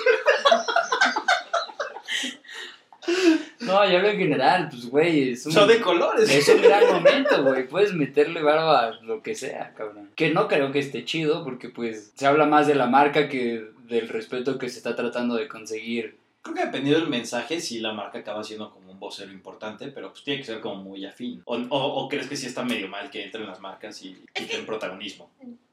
[3.60, 6.30] No, yo hablo en general, pues, güey, es un, Son de colores.
[6.30, 7.66] es un gran momento, güey.
[7.68, 10.10] Puedes meterle barro a lo que sea, cabrón.
[10.16, 13.70] Que no creo que esté chido, porque, pues, se habla más de la marca que
[13.88, 16.18] del respeto que se está tratando de conseguir.
[16.42, 20.24] Creo que dependiendo del mensaje, sí la marca acaba siendo como vocero importante, pero pues
[20.24, 21.42] tiene que ser como muy afín.
[21.46, 24.66] ¿O, o, o crees que sí está medio mal que entren las marcas y quiten
[24.66, 25.32] protagonismo?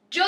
[0.09, 0.25] Yo,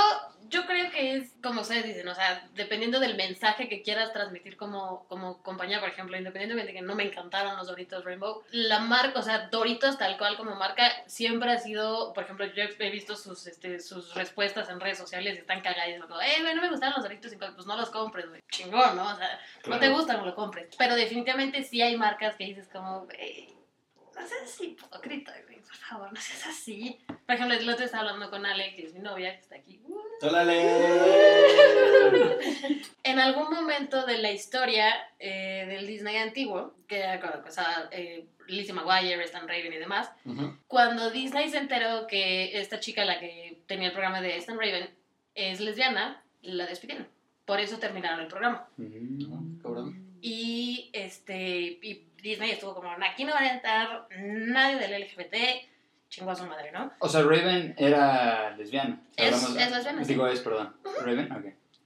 [0.53, 4.55] yo creo que es como ustedes dicen, o sea, dependiendo del mensaje que quieras transmitir
[4.55, 8.79] como, como compañía, por ejemplo, independientemente de que no me encantaron los Doritos Rainbow, la
[8.79, 12.89] marca, o sea, Doritos tal cual como marca siempre ha sido, por ejemplo, yo he
[12.91, 16.69] visto sus, este, sus respuestas en redes sociales y están cagadas, como, eh, no me
[16.69, 19.09] gustaron los Doritos, y pues no los compres, güey, chingón, ¿no?
[19.09, 20.69] O sea, no te gustan, no lo compres.
[20.77, 23.52] Pero definitivamente sí hay marcas que dices como, güey,
[24.15, 26.99] no seas así hipócrita, güey, por favor, no seas así.
[27.07, 29.81] Por ejemplo, el otro estaba hablando con Alex, que es mi novia, que está aquí.
[30.21, 30.63] ¡Órale!
[33.03, 37.03] En algún momento de la historia eh, del Disney antiguo, que
[37.45, 40.57] o sea, eh, Lizzie McGuire, Stan Raven y demás, Ujú.
[40.67, 44.89] cuando Disney se enteró que esta chica, la que tenía el programa de Stan Raven,
[45.35, 47.07] es lesbiana, la despidieron.
[47.45, 48.67] Por eso terminaron el programa.
[48.77, 49.59] Mm.
[49.61, 50.17] Cabrón.
[50.21, 55.35] Y este y Disney estuvo como, aquí no va a entrar nadie del LGBT,
[56.09, 56.91] chingó a su madre, ¿no?
[56.99, 58.99] O sea, Raven era lesbiana.
[59.17, 60.01] Es- Hablamos- es lesbiana.
[60.03, 60.75] Digo, es, perdón.
[61.01, 61.45] Raven, ok.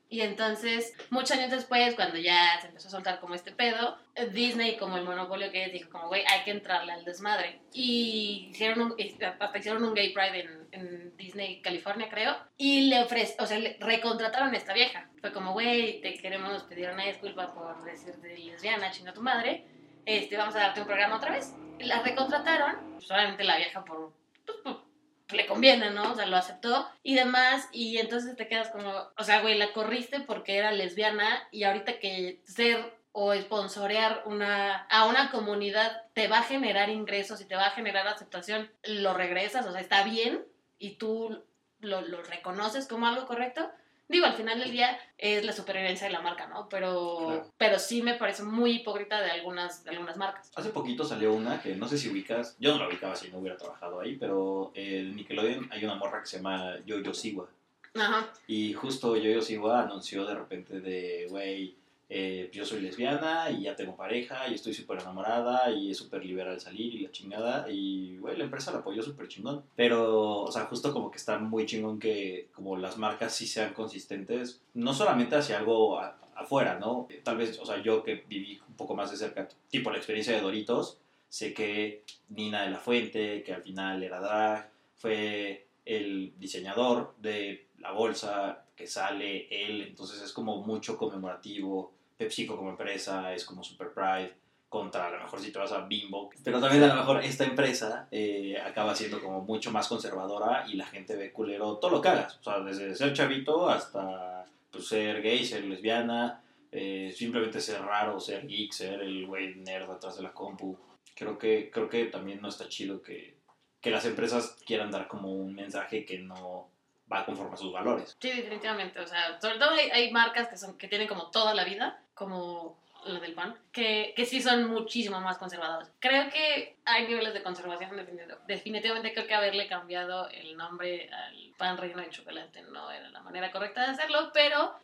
[0.09, 3.97] Y entonces, muchos años después, cuando ya se empezó a soltar como este pedo,
[4.31, 7.59] Disney, como el monopolio que es, dijo como, güey, hay que entrarle al desmadre.
[7.73, 8.95] Y hicieron un,
[9.39, 12.37] hasta hicieron un gay pride en, en Disney, California, creo.
[12.57, 15.09] Y le ofrecen, o sea, le recontrataron a esta vieja.
[15.19, 19.65] Fue como, güey, te queremos pedir una disculpa por decirte lesbiana, chinga tu madre.
[20.07, 21.53] Este, vamos a darte un programa otra vez.
[21.79, 24.13] La recontrataron, solamente la vieja por,
[24.45, 24.87] pues, por
[25.35, 26.13] le conviene, ¿no?
[26.13, 29.73] O sea, lo aceptó y demás, y entonces te quedas como, o sea, güey, la
[29.73, 36.29] corriste porque era lesbiana y ahorita que ser o sponsorear una, a una comunidad te
[36.29, 40.03] va a generar ingresos y te va a generar aceptación, lo regresas, o sea, está
[40.03, 40.45] bien
[40.79, 41.43] y tú
[41.79, 43.69] lo, lo reconoces como algo correcto.
[44.09, 46.69] Digo, al final del día es la supervivencia de la marca, ¿no?
[46.69, 47.51] Pero, Claro.
[47.57, 50.51] pero sí me parece muy hipócrita de algunas, de algunas marcas.
[50.55, 53.39] Hace poquito salió una que no sé si ubicas, yo no la ubicaba si no
[53.39, 57.47] hubiera trabajado ahí, pero en Nickelodeon hay una morra que se llama Yo-Yo Siwa.
[57.95, 58.27] Ajá.
[58.47, 61.76] Y justo Yo-Yo Siwa anunció de repente de, güey,
[62.09, 66.23] eh, yo soy lesbiana y ya tengo pareja y estoy súper enamorada y es súper
[66.25, 67.65] liberal salir y la chingada.
[67.69, 69.63] Y, güey, la empresa la apoyó súper chingón.
[69.75, 73.73] Pero, o sea, justo como que está muy chingón que como las marcas sí sean
[73.73, 77.07] consistentes, no solamente hacia algo a- afuera, ¿no?
[77.23, 80.33] Tal vez, o sea, yo que viví un poco más de cerca, tipo la experiencia
[80.33, 86.33] de Doritos, sé que Nina de la Fuente, que al final era drag, fue el
[86.39, 91.91] diseñador de la bolsa que sale él, entonces es como mucho conmemorativo.
[92.17, 94.33] PepsiCo como empresa es como Super Pride
[94.69, 96.29] contra a lo mejor si te vas a Bimbo.
[96.43, 100.75] Pero también a lo mejor esta empresa eh, acaba siendo como mucho más conservadora y
[100.75, 102.37] la gente ve culero todo lo que hagas.
[102.37, 108.19] O sea, desde ser chavito hasta pues, ser gay, ser lesbiana, eh, simplemente ser raro,
[108.19, 110.77] ser geek, ser el güey nerd atrás de la compu.
[111.15, 113.37] Creo que, creo que también no está chido que,
[113.81, 116.69] que las empresas quieran dar como un mensaje que no
[117.11, 118.17] va conforme a sus valores.
[118.19, 118.99] Sí, definitivamente.
[118.99, 122.03] O sea, sobre todo hay, hay marcas que, son, que tienen como toda la vida,
[122.17, 125.89] como lo del pan, que, que sí son muchísimo más conservadoras.
[125.99, 128.53] Creo que hay niveles de conservación, definitivamente.
[128.53, 133.21] definitivamente creo que haberle cambiado el nombre al pan relleno de chocolate no era la
[133.21, 134.75] manera correcta de hacerlo, pero.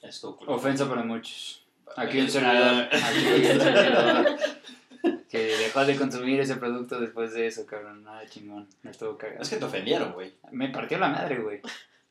[0.48, 1.64] Ofensa para muchos.
[1.98, 2.88] Aquí un servidor.
[2.92, 4.38] Aquí un servidor.
[5.30, 8.04] Que dejó de consumir ese producto después de eso, cabrón.
[8.04, 8.68] Nada chingón.
[8.84, 9.42] Me estuvo cagado.
[9.42, 10.34] Es que te ofendieron, güey.
[10.52, 11.62] Me partió la madre, güey.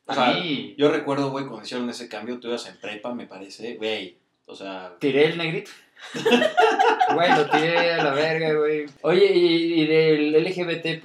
[0.05, 0.75] O sea, mí.
[0.77, 4.17] Yo recuerdo, güey, cuando hicieron ese cambio, tú ibas en prepa, me parece, güey.
[4.45, 5.71] O sea, Tiré el negrito.
[7.13, 8.85] Güey, lo tiré a la verga, güey.
[9.01, 11.01] Oye, y, y del LGBT,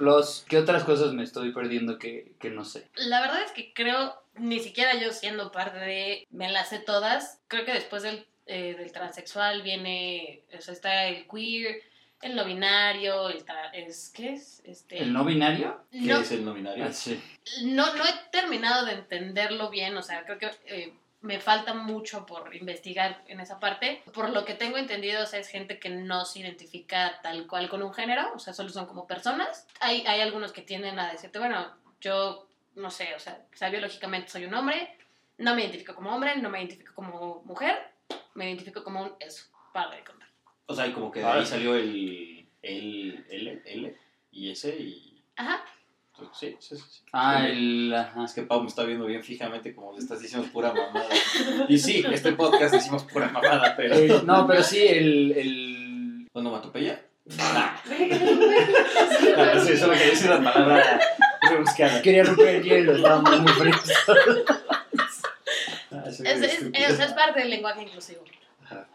[0.47, 2.87] ¿qué otras cosas me estoy perdiendo que, que no sé?
[2.95, 7.39] la verdad es que creo, ni siquiera yo siendo parte de, me las sé todas,
[7.47, 11.81] creo que después del, eh, del transexual viene, o sea, está el queer,
[12.21, 14.61] el no binario, el tra- es, ¿qué es?
[14.65, 15.81] Este, ¿El no binario?
[15.91, 16.83] ¿qué no, es el no binario?
[16.85, 17.21] Ah, sí.
[17.63, 22.25] no, no he terminado de entenderlo bien, o sea, creo que eh, me falta mucho
[22.25, 24.01] por investigar en esa parte.
[24.13, 27.69] Por lo que tengo entendido, o sea, es gente que no se identifica tal cual
[27.69, 29.67] con un género, o sea, solo son como personas.
[29.81, 33.69] Hay, hay algunos que tienden a decirte, bueno, yo no sé, o sea, o sea,
[33.69, 34.95] biológicamente soy un hombre,
[35.37, 37.77] no me identifico como hombre, no me identifico como mujer,
[38.35, 40.29] me identifico como un eso, para de contar.
[40.67, 41.33] O sea, y como que de Ah.
[41.33, 43.97] ahí salió el, el L, L
[44.31, 45.21] y ese y...
[45.35, 45.65] Ajá.
[46.33, 46.83] Sí, sí, sí.
[46.89, 47.01] sí.
[47.13, 47.51] Ah, Sí.
[47.51, 47.93] el...
[47.95, 48.23] Ajá.
[48.25, 51.07] Es que Pau me está viendo bien fijamente como le estás diciendo pura mamada.
[51.69, 53.95] Y sí, este podcast decimos pura mamada, pero...
[53.95, 55.31] Eh, no, pero sí, el...
[55.33, 56.27] el...
[56.33, 57.01] ¿Onomatopeya?
[57.37, 57.75] Nah.
[59.37, 60.99] Ah, sí, solo quería decir la palabra
[61.49, 62.01] rebuscada.
[62.01, 63.83] Quería romper el hielo, estábamos muy fríos.
[65.91, 68.23] Ah, Es, es, es- es parte del lenguaje inclusivo.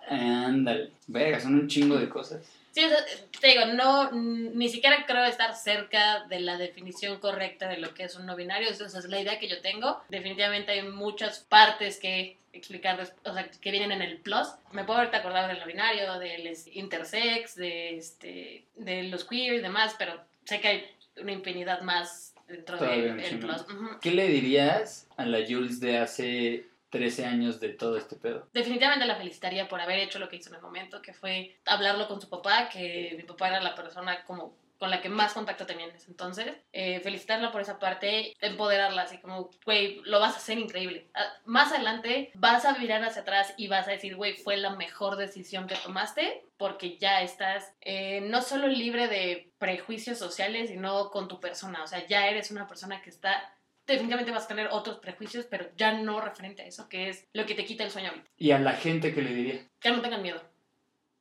[0.08, 0.90] Ándale.
[1.06, 2.40] Verga, son un chingo de cosas.
[2.74, 2.98] Sí, o sea,
[3.40, 8.02] te digo, no, ni siquiera creo estar cerca de la definición correcta de lo que
[8.02, 10.02] es un no binario, esa es la idea que yo tengo.
[10.08, 14.48] Definitivamente hay muchas partes que explicar, o sea, que vienen en el plus.
[14.72, 19.60] Me puedo ahorita acordar del no binario, del intersex, de, este, de los queer y
[19.60, 23.46] demás, pero sé que hay una infinidad más dentro del chingo.
[23.46, 23.64] plus.
[24.00, 28.48] ¿Qué le dirías a la Jules de hace 13 años de todo este pedo?
[28.52, 32.06] Definitivamente la felicitaría por haber hecho lo que hizo en el momento, que fue hablarlo
[32.06, 35.66] con su papá, que mi papá era la persona como con la que más contacto
[35.66, 36.52] tenía en ese entonces.
[36.72, 41.08] Eh, felicitarla por esa parte, empoderarla, así como, güey, lo vas a hacer increíble.
[41.14, 44.70] Ah, Más adelante vas a mirar hacia atrás y vas a decir, güey, fue la
[44.70, 51.10] mejor decisión que tomaste, porque ya estás eh, no solo libre de prejuicios sociales, sino
[51.10, 51.82] con tu persona.
[51.82, 53.52] O sea, ya eres una persona que está
[53.86, 57.46] definitivamente vas a tener otros prejuicios, pero ya no referente a eso, que es lo
[57.46, 58.30] que te quita el sueño ahorita.
[58.38, 59.60] Y a la gente que le diría.
[59.80, 60.42] Que no tengan miedo.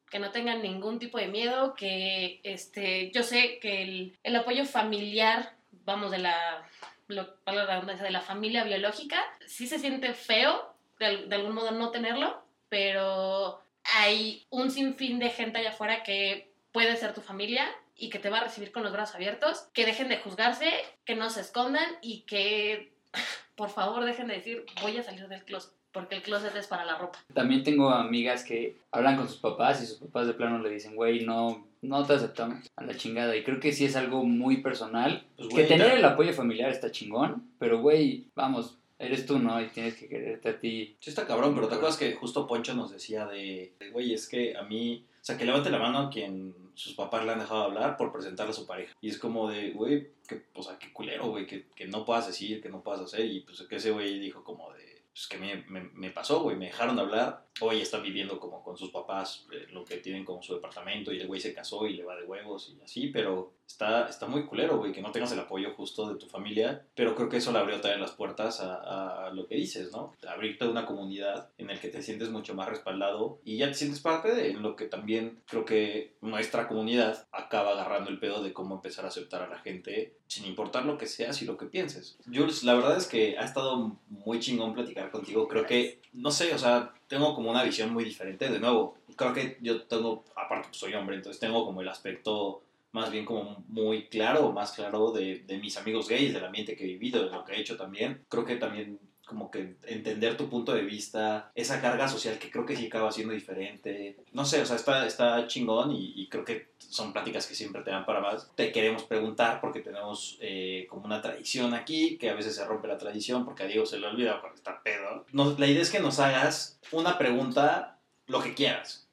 [0.09, 4.65] Que no tengan ningún tipo de miedo, que este, yo sé que el, el apoyo
[4.65, 5.53] familiar,
[5.85, 6.63] vamos, de la,
[7.07, 12.43] lo, de la familia biológica, sí se siente feo, de, de algún modo no tenerlo,
[12.69, 13.61] pero
[13.95, 18.29] hay un sinfín de gente allá afuera que puede ser tu familia y que te
[18.29, 20.71] va a recibir con los brazos abiertos, que dejen de juzgarse,
[21.05, 22.93] que no se escondan y que
[23.55, 26.85] por favor dejen de decir voy a salir del closet, porque el closet es para
[26.85, 27.19] la ropa.
[27.33, 30.95] También tengo amigas que hablan con sus papás y sus papás de plano le dicen,
[30.95, 33.35] güey, no, no te aceptamos a la chingada.
[33.35, 35.25] Y creo que sí es algo muy personal.
[35.37, 39.61] Pues, que tener el apoyo familiar está chingón, pero güey, vamos, eres tú, ¿no?
[39.61, 40.95] Y tienes que quererte a ti.
[40.99, 44.27] Sí está cabrón, pero ¿te acuerdas que justo Poncho nos decía de, de, güey, es
[44.27, 47.39] que a mí, o sea, que levante la mano a quien sus papás le han
[47.39, 48.93] dejado hablar por presentarle a su pareja.
[48.99, 52.27] Y es como de, güey, que, o sea, qué culero, güey, que, que no puedas
[52.27, 53.25] decir, que no puedas hacer.
[53.25, 56.57] Y pues que ese güey dijo como de, pues que me, me, me pasó, güey,
[56.57, 57.45] me dejaron hablar.
[57.61, 61.19] Hoy está viviendo como con sus papás, eh, lo que tienen como su departamento, y
[61.19, 64.45] el güey se casó y le va de huevos y así, pero está, está muy
[64.45, 67.51] culero, güey, que no tengas el apoyo justo de tu familia, pero creo que eso
[67.51, 70.13] le abrió también las puertas a, a lo que dices, ¿no?
[70.27, 73.75] Abrirte a una comunidad en el que te sientes mucho más respaldado y ya te
[73.75, 78.53] sientes parte de lo que también creo que nuestra comunidad acaba agarrando el pedo de
[78.53, 81.65] cómo empezar a aceptar a la gente sin importar lo que seas y lo que
[81.67, 82.17] pienses.
[82.25, 86.53] Jules, la verdad es que ha estado muy chingón platicar contigo, creo que, no sé,
[86.53, 90.69] o sea, tengo como una visión muy diferente, de nuevo, creo que yo tengo, aparte
[90.69, 95.11] pues, soy hombre, entonces tengo como el aspecto más bien como muy claro, más claro
[95.11, 97.75] de, de mis amigos gays, del ambiente que he vivido, de lo que he hecho
[97.75, 98.23] también.
[98.29, 102.65] Creo que también como que entender tu punto de vista, esa carga social que creo
[102.65, 104.17] que sí acaba siendo diferente.
[104.33, 107.81] No sé, o sea, está, está chingón y, y creo que son pláticas que siempre
[107.83, 108.51] te dan para más.
[108.55, 112.87] Te queremos preguntar porque tenemos eh, como una tradición aquí, que a veces se rompe
[112.87, 115.25] la tradición porque a Diego se le olvida cuando está pedo.
[115.31, 119.07] Nos- la idea es que nos hagas una pregunta, lo que quieras,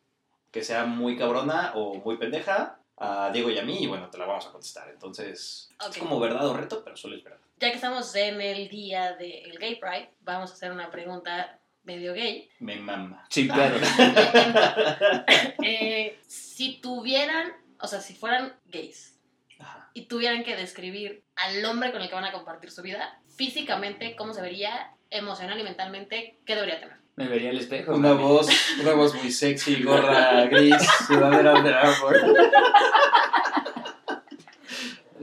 [0.50, 4.18] que sea muy cabrona o muy pendeja, a Diego y a mí, y bueno, te
[4.18, 4.90] la vamos a contestar.
[4.90, 5.92] Entonces, Ok.
[5.92, 7.39] es como verdad o reto, pero solo es verdad.
[7.60, 12.14] Ya que estamos en el día del Gay Pride, vamos a hacer una pregunta medio
[12.14, 12.48] gay.
[12.58, 13.26] Me mama.
[13.28, 13.76] Sin pedo.
[15.62, 19.20] Eh, si tuvieran, o sea, si fueran gays
[19.58, 19.90] Ajá.
[19.92, 24.16] y tuvieran que describir al hombre con el que van a compartir su vida, físicamente,
[24.16, 26.96] cómo se vería, emocional y mentalmente, ¿qué debería tener?
[27.16, 27.94] Me vería al espejo.
[27.94, 28.28] Una también.
[28.28, 28.48] voz,
[28.80, 32.16] una voz muy sexy, gorra gris, sudadera Under Armour.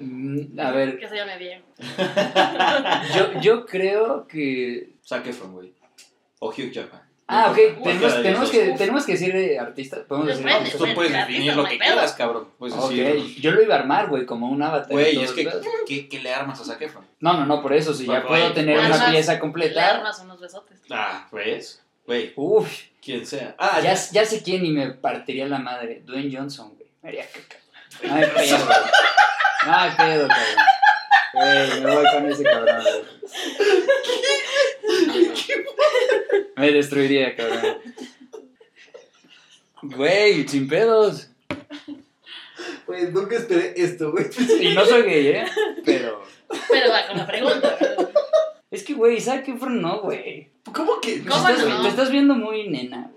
[0.10, 1.64] Mm, A ver, Que se llame bien.
[3.16, 4.94] yo, yo creo que...
[5.06, 5.74] Zac Efron, güey.
[6.40, 7.02] O Hugh Jackman.
[7.30, 9.98] Ah, ok, tenemos, uf, tenemos, que, tenemos que decir eh, artista.
[10.08, 10.78] Podemos decir artista?
[10.78, 12.48] Tú puedes definir lo que quieras, cabrón.
[12.58, 14.90] Puedes Ok, decir, yo lo iba a armar, güey, como un avatar.
[14.90, 15.46] güey, es que.
[15.86, 17.06] ¿qué, qué le armas a Zac Efron?
[17.20, 19.40] No, no, no, por eso, si ya Pues, puedo tener pues, una armas- pieza Le
[19.40, 19.96] completa.
[19.98, 20.80] armas unos besotes.
[20.90, 21.84] Ah, ¿ves?
[22.06, 23.56] Güey, Uf, quien sea.
[23.58, 24.02] Ah, ya, ya.
[24.14, 26.04] ya sé quién y me partiría la madre.
[26.06, 26.90] Dwayne Johnson, güey.
[27.02, 27.58] Me haría caca.
[28.08, 28.26] No hay
[29.74, 30.56] hay pedo, cabrón.
[31.34, 33.04] Güey, me voy con ese cabrón, güey.
[36.56, 37.78] Me destruiría, cabrón.
[39.84, 41.30] Güey, sin pedos.
[42.88, 44.26] Güey, nunca esperé esto, güey.
[44.60, 45.46] Y no soy gay, ¿eh?
[45.86, 46.24] Pero...
[46.70, 47.78] Pero va con la pregunta.
[48.72, 50.48] Es que, güey, Zac Efron no, güey.
[50.74, 51.20] ¿Cómo que?
[51.20, 51.82] Te ¿Cómo estás- no?
[51.84, 53.17] Te estás viendo muy nena, güey.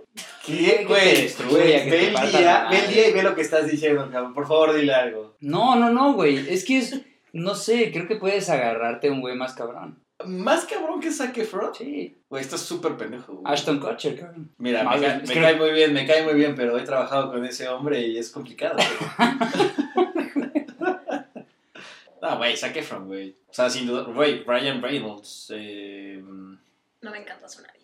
[0.58, 1.14] ¿Qué, Que güey?
[1.14, 3.42] te destruya, Güey, que ve te el día, ve el día y ve lo que
[3.42, 4.34] estás diciendo, cabrón.
[4.34, 5.36] Por favor, dile algo.
[5.40, 6.52] No, no, no, güey.
[6.52, 7.00] Es que es...
[7.32, 9.98] No sé, creo que puedes agarrarte a un güey más cabrón.
[10.26, 11.74] ¿Más cabrón que Zac Efron?
[11.74, 12.18] Sí.
[12.28, 13.52] Güey, estás súper pendejo, güey.
[13.52, 14.50] Ashton Kutcher, cabrón.
[14.58, 16.54] Mira, Más me, bien, ca- es me que- cae muy bien, me cae muy bien,
[16.54, 18.76] pero he trabajado con ese hombre y es complicado.
[22.22, 23.34] no, güey, Zac Efron, güey.
[23.48, 25.50] O sea, sin duda, güey, Ryan Reynolds.
[25.54, 27.79] Eh, No me encanta su nariz.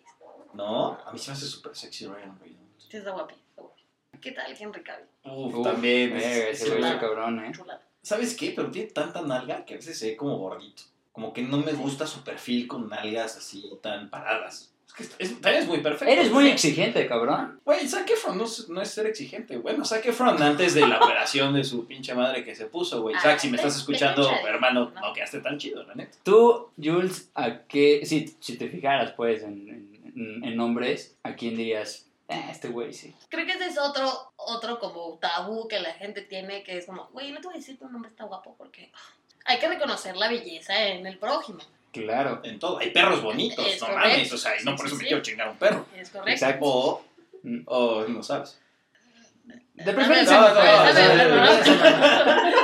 [0.57, 2.87] No, a mí se me hace súper sexy Ryan Reynolds.
[2.89, 3.33] Sí, está guapi.
[3.35, 3.81] está guapi.
[4.21, 5.05] ¿Qué tal Henry Cavill?
[5.23, 6.11] Uf, Uf, también.
[6.13, 7.51] verga, es- ese es güey una- está cabrón, ¿eh?
[7.55, 7.81] Chulada.
[8.01, 8.53] ¿Sabes qué?
[8.55, 10.83] Pero tiene tanta nalga que a veces se ve como gordito.
[11.11, 14.71] Como que no me gusta su perfil con nalgas así tan paradas.
[14.87, 16.11] Es que es, también es muy perfecto.
[16.13, 17.59] Eres muy exigente, cabrón.
[17.65, 19.57] Güey, Zac Efron no, es- no es ser exigente.
[19.57, 23.15] Bueno, Zac Efron antes de la operación de su pinche madre que se puso, güey.
[23.15, 25.01] Ah, Zac, si me estás escuchando, escucha, hermano, ¿no?
[25.01, 26.17] no quedaste tan chido, la neta.
[26.23, 28.05] Tú, Jules, ¿a qué...
[28.05, 29.96] Si, si te fijaras, pues, en, en,
[30.43, 32.05] en nombres, ¿a quién dirías?
[32.29, 33.15] Eh, este güey, sí.
[33.29, 37.07] Creo que ese es otro, otro como tabú que la gente tiene, que es como,
[37.13, 38.91] güey, no te voy a decir que un hombre está guapo porque
[39.45, 41.59] hay que reconocer la belleza en el prójimo.
[41.93, 42.41] Claro.
[42.43, 42.79] En todo.
[42.79, 44.09] Hay perros bonitos, Es no correcto.
[44.09, 44.33] mames.
[44.33, 45.07] O sea, y no por sí, eso me sí.
[45.07, 45.85] quiero chingar a un perro.
[45.95, 46.31] Es correcto.
[46.31, 46.65] Exacto.
[46.65, 47.03] O,
[47.43, 47.61] Mm.
[47.67, 48.59] o no sabes.
[49.75, 50.61] De preferencia No, no,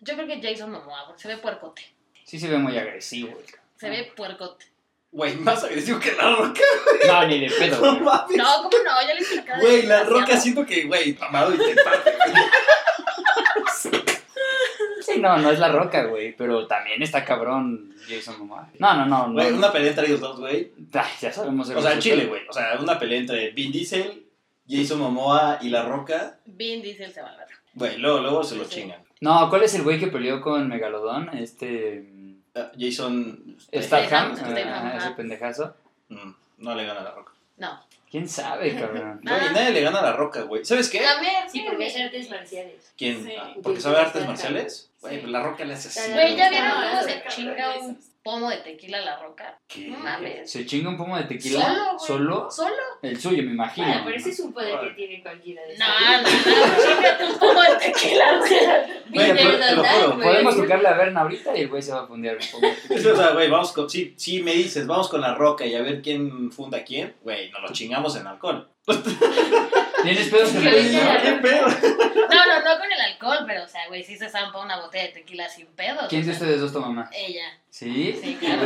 [0.00, 1.82] Yo creo que Jason Momoa, porque se ve puercote.
[2.24, 3.36] Sí se ve muy agresivo.
[3.80, 4.66] Se ve puercote.
[5.12, 6.60] Güey, más agresivo que la roca.
[7.08, 8.00] No, ni de pedo, No güey.
[8.04, 8.36] mames.
[8.36, 9.08] No, ¿cómo no?
[9.08, 12.12] Ya le hice la cara Güey, la roca siento que, güey, mamado y te parte,
[12.16, 12.34] güey.
[15.00, 16.36] Sí, no, no es la roca, güey.
[16.36, 18.68] Pero también está cabrón Jason Momoa.
[18.78, 19.26] No, no, no.
[19.28, 19.32] no.
[19.32, 20.70] Güey, una pelea entre ellos dos, güey.
[20.92, 21.68] Ay, ya sabemos.
[21.70, 21.98] el O sea.
[21.98, 22.42] Chile, güey.
[22.48, 24.26] O sea, una pelea entre Vin Diesel,
[24.68, 26.38] Jason Momoa y La Roca.
[26.44, 27.48] Vin Diesel se va a ver.
[27.74, 28.82] Güey, luego, luego se lo Sí.
[28.82, 29.02] chingan.
[29.20, 31.30] No, ¿cuál es el güey que peleó con Megalodón?
[31.36, 32.04] Este...
[32.54, 35.74] Ah, Jason Statham, ah, ese pendejazo.
[36.08, 37.32] mm, no le gana a La Roca.
[37.58, 37.80] No.
[38.10, 39.20] ¿Quién sabe, cabrón?
[39.26, 39.38] Ah.
[39.38, 40.64] Güey, nadie le gana a La Roca, güey.
[40.64, 41.00] ¿Sabes qué?
[41.00, 42.92] También, Sí, porque es artes marciales.
[42.98, 43.22] ¿Quién?
[43.24, 43.32] Sí.
[43.38, 44.90] Ah, ¿Porque sabe artes marciales?
[45.00, 45.20] Güey, Sí.
[45.20, 46.12] pues La Roca le hace así.
[46.12, 48.98] Güey, ¿ya No, vieron no, cómo no, se no, chinga no, un pomo de tequila
[48.98, 49.58] a la roca?
[49.66, 49.88] ¿Qué?
[49.88, 50.50] No mames.
[50.50, 51.60] ¿Se chinga un pomo de tequila?
[51.60, 51.98] Solo, güey.
[52.06, 52.50] ¿Solo?
[52.50, 52.74] ¿Solo?
[53.02, 53.86] El suyo, me imagino.
[53.86, 56.46] Bueno, pero ese es un poder que tiene cualquiera de No, esos.
[56.46, 56.94] no, no.
[56.94, 58.40] Chingate un pomo de tequila.
[58.40, 60.28] O sea, de pero te lo juro, güey.
[60.28, 62.66] Podemos tocarle a Berna ahorita y el güey se va a fundear un poco.
[62.94, 63.88] O sea, güey, vamos con.
[63.90, 67.16] Si, si me dices, vamos con La Roca y a ver quién funda a quién,
[67.22, 68.68] güey, nos lo chingamos en alcohol.
[70.02, 71.22] ¿Tienes pedos con el güey?
[71.22, 71.66] ¿Qué pedo?
[71.66, 75.04] No, no, no con el alcohol, pero, o sea, güey, sí se zampa una botella
[75.04, 76.06] de tequila sin pedos.
[76.08, 77.10] ¿Quién de ustedes dos toma más?
[77.12, 77.58] Ella.
[77.70, 78.18] ¿Sí?
[78.20, 78.62] Sí, claro.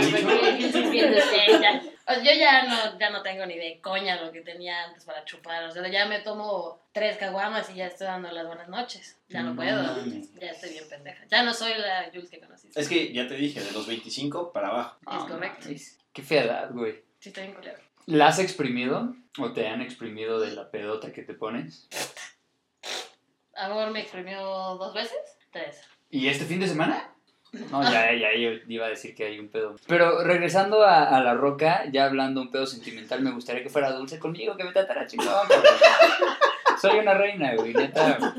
[2.07, 5.05] O sea, yo ya no, ya no tengo ni de coña lo que tenía antes
[5.05, 5.65] para chupar.
[5.65, 9.17] O sea, ya me tomo tres caguamas y ya estoy dando las buenas noches.
[9.29, 10.05] Ya no puedo.
[10.39, 11.25] Ya estoy bien pendeja.
[11.31, 12.79] Ya no soy la Jules que conociste.
[12.79, 14.99] Es que ya te dije, de los 25 para abajo.
[15.01, 15.65] Es correcto.
[15.65, 15.99] mames.
[16.13, 17.03] Qué feadad, güey.
[17.19, 17.79] Sí, estoy bien culero.
[18.07, 19.15] ¿La has exprimido?
[19.39, 21.89] ¿O te han exprimido de la pedota que te pones?
[23.57, 25.39] Amor me exprimió dos veces.
[25.51, 25.81] Tres.
[26.11, 27.11] ¿Y este fin de semana?
[27.71, 29.77] No, ya, ya, yo iba a decir que hay un pedo.
[29.87, 33.93] Pero regresando a, a La Roca, ya hablando un pedo sentimental, me gustaría que fuera
[33.93, 35.29] dulce conmigo, que me tratara chingón.
[36.81, 38.35] Soy una reina, güey, neta.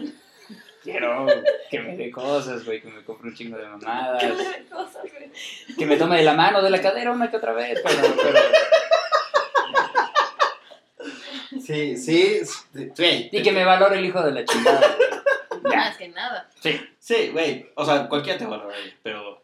[0.83, 1.25] Quiero
[1.71, 4.23] que me dé cosas, güey, que me compre un chingo de mamadas.
[4.69, 5.31] cosas, güey.
[5.77, 8.15] Que me tome de la mano, de la cadera una que otra vez, pero...
[8.21, 8.39] pero...
[11.65, 12.41] Sí, sí,
[12.93, 13.29] sí.
[13.31, 14.81] Y que me valore el hijo de la chingada.
[15.63, 16.49] Más que nada.
[16.59, 16.79] sí.
[16.99, 17.69] Sí, güey.
[17.75, 19.41] O sea, cualquiera te valora, pero.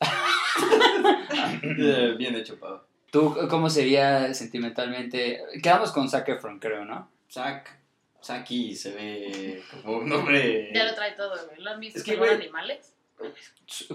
[1.62, 2.80] Eh, Bien hecho, Pau.
[3.10, 5.40] ¿Tú cómo sería sentimentalmente?
[5.62, 7.08] Quedamos con Zac Efron, creo, ¿no?
[7.30, 7.78] Zack.
[8.20, 10.70] Saki se ve como un hombre.
[10.74, 11.58] Ya lo trae todo, güey.
[11.60, 12.92] ¿Lo han visto Es que, salvar güey- animales?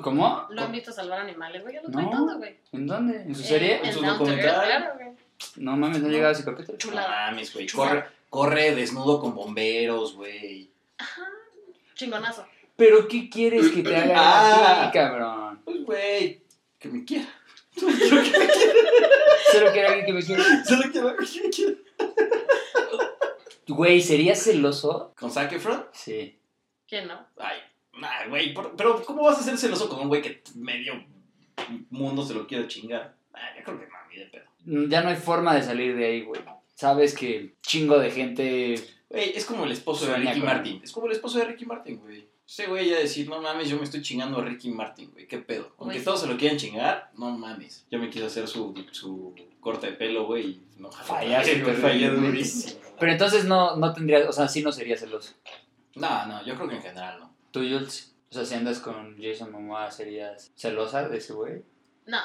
[0.01, 0.47] ¿Cómo?
[0.49, 1.75] ¿Lo han visto salvar animales, güey?
[1.75, 2.11] Ya lo trae No.
[2.11, 2.57] todo, güey.
[2.71, 3.21] ¿En dónde?
[3.21, 3.81] ¿En su Eh, serie?
[3.83, 4.65] ¿En su documental?
[4.65, 5.09] Claro, güey.
[5.57, 6.77] No mames, no he llegado a ese capítulo.
[6.93, 7.67] No mames, güey.
[7.67, 10.69] Corre, corre desnudo con bomberos, güey.
[11.95, 12.45] Chingonazo.
[12.75, 14.91] ¿Pero qué quieres que te haga Ah.
[14.91, 15.61] cabrón?
[15.63, 16.41] Pues, güey.
[16.79, 17.27] Que me quiera.
[19.51, 20.43] Solo quiero alguien que me quiera.
[20.65, 21.73] Solo quiero que me quiera.
[23.67, 25.13] Güey, ¿serías celoso?
[25.17, 25.85] ¿Con Zac Efron?
[25.91, 26.37] Sí.
[26.87, 27.25] ¿Quién no?
[27.37, 27.57] Ay,
[27.99, 28.53] nah, güey.
[28.77, 30.93] Pero, ¿cómo vas a ser celoso con un güey que medio
[31.89, 33.15] mundo se lo quiere chingar?
[33.33, 34.45] Ah, yo creo que mami de pedo.
[34.65, 36.41] Mm, Ya no hay forma de salir de ahí, güey.
[36.75, 38.75] Sabes que chingo de gente...
[39.09, 40.81] Güey, es como el esposo de Ricky con- Martin.
[40.83, 42.27] Es como el esposo de Ricky Martin, güey.
[42.47, 45.27] Ese güey ya decir, no mames, yo me estoy chingando a Ricky Martin, güey.
[45.27, 45.73] ¿Qué pedo?
[45.79, 47.85] Aunque todos se lo quieran chingar, no mames.
[47.89, 50.59] Yo me quise hacer su, su corte de pelo, güey.
[50.77, 51.75] No, Fallaste, güey, güey.
[51.77, 52.79] fallé durísimo.
[52.99, 54.27] Pero entonces no, no tendrías...
[54.27, 55.33] O sea, sí no serías celoso.
[55.95, 57.33] No, no, yo creo que en general no.
[57.51, 58.13] ¿Tú, Jules?
[58.29, 61.63] O sea, si andas con Jason Momoa, ¿serías celosa de ese güey?
[62.05, 62.17] No.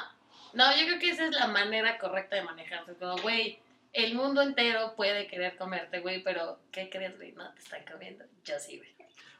[0.53, 2.95] No, yo creo que esa es la manera correcta de manejarse.
[2.95, 3.59] Como, güey,
[3.93, 7.31] el mundo entero puede querer comerte, güey, pero ¿qué crees, güey?
[7.33, 8.25] No te están comiendo.
[8.45, 8.89] Yo sí, güey.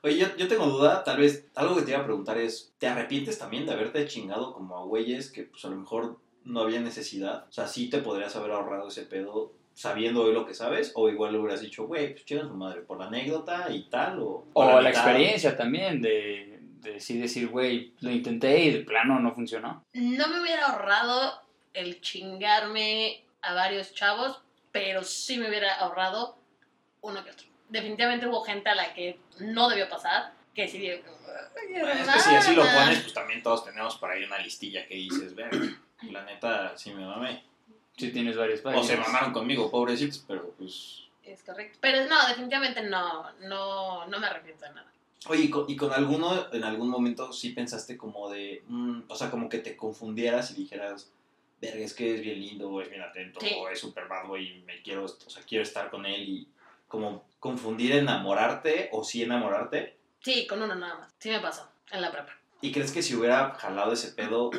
[0.03, 2.88] Oye, yo, yo tengo duda, tal vez, algo que te iba a preguntar es, ¿te
[2.88, 6.80] arrepientes también de haberte chingado como a güeyes que pues a lo mejor no había
[6.80, 7.45] necesidad?
[7.47, 11.07] O sea, sí te podrías haber ahorrado ese pedo sabiendo hoy lo que sabes, o
[11.09, 14.45] igual le hubieras dicho, güey, pues chinga su madre, por la anécdota y tal, o...
[14.53, 14.89] O la mitad.
[14.89, 16.50] experiencia también de,
[16.82, 19.86] de sí decir, güey, lo intenté y de plano no funcionó.
[19.93, 21.41] No me hubiera ahorrado
[21.73, 26.38] el chingarme a varios chavos, pero sí me hubiera ahorrado
[27.01, 27.47] uno que otro.
[27.69, 31.01] Definitivamente hubo gente a la que no debió pasar, que sí digo,
[31.57, 32.86] "Ay, Bueno, es que si así lo hermana".
[32.86, 35.49] pones, pues también todos tenemos por ahí una listilla que dices, ver,
[36.09, 37.43] la neta, sí me mamé.
[37.97, 38.88] Sí tienes varios O países.
[38.88, 41.03] se mamaron conmigo, pobrecitos, pero pues...
[41.23, 41.77] Es correcto.
[41.79, 44.91] Pero no, definitivamente no, no, no me arrepiento de nada.
[45.28, 49.15] Oye, ¿y con, y con alguno en algún momento sí pensaste como de, mm, o
[49.15, 51.11] sea, como que te confundieras y dijeras,
[51.61, 53.53] verga, es que es bien lindo, es bien atento, Sí.
[53.59, 56.47] o es súper bad y me quiero, o sea, quiero estar con él y
[56.88, 59.97] como confundir enamorarte o sí enamorarte?
[60.22, 61.13] Sí, con uno nada más.
[61.19, 62.32] Sí me pasó en la prepa.
[62.61, 64.51] ¿Y crees que si hubiera jalado ese pedo,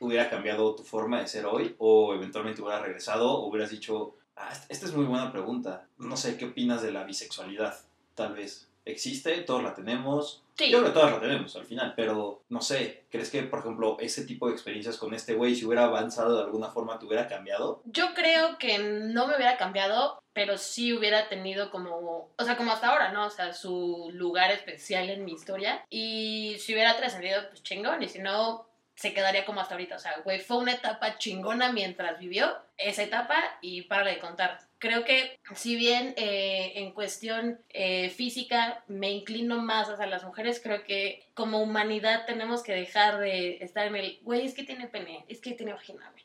[0.00, 1.74] hubiera cambiado tu forma de ser hoy?
[1.78, 6.36] ¿O eventualmente hubiera regresado o hubieras dicho, ah, esta es muy buena pregunta, no sé,
[6.38, 7.78] ¿qué opinas de la bisexualidad?
[8.14, 8.68] Tal vez.
[8.86, 9.42] ¿Existe?
[9.42, 10.42] ¿Todos la tenemos?
[10.56, 10.70] Sí.
[10.70, 13.98] Yo creo que todas la tenemos al final, pero no sé, ¿crees que, por ejemplo,
[14.00, 17.28] ese tipo de experiencias con este güey, si hubiera avanzado de alguna forma, te hubiera
[17.28, 17.82] cambiado?
[17.84, 22.72] Yo creo que no me hubiera cambiado, pero sí hubiera tenido como, o sea, como
[22.72, 23.26] hasta ahora, ¿no?
[23.26, 25.84] O sea, su lugar especial en mi historia.
[25.90, 28.02] Y si hubiera trascendido, pues chingón.
[28.02, 29.96] Y si no, se quedaría como hasta ahorita.
[29.96, 34.58] O sea, güey, fue una etapa chingona mientras vivió esa etapa y para de contar.
[34.86, 40.60] Creo que si bien eh, en cuestión eh, física me inclino más hacia las mujeres,
[40.62, 44.86] creo que como humanidad tenemos que dejar de estar en el, güey, es que tiene
[44.86, 46.24] pene, es que tiene vagina, güey.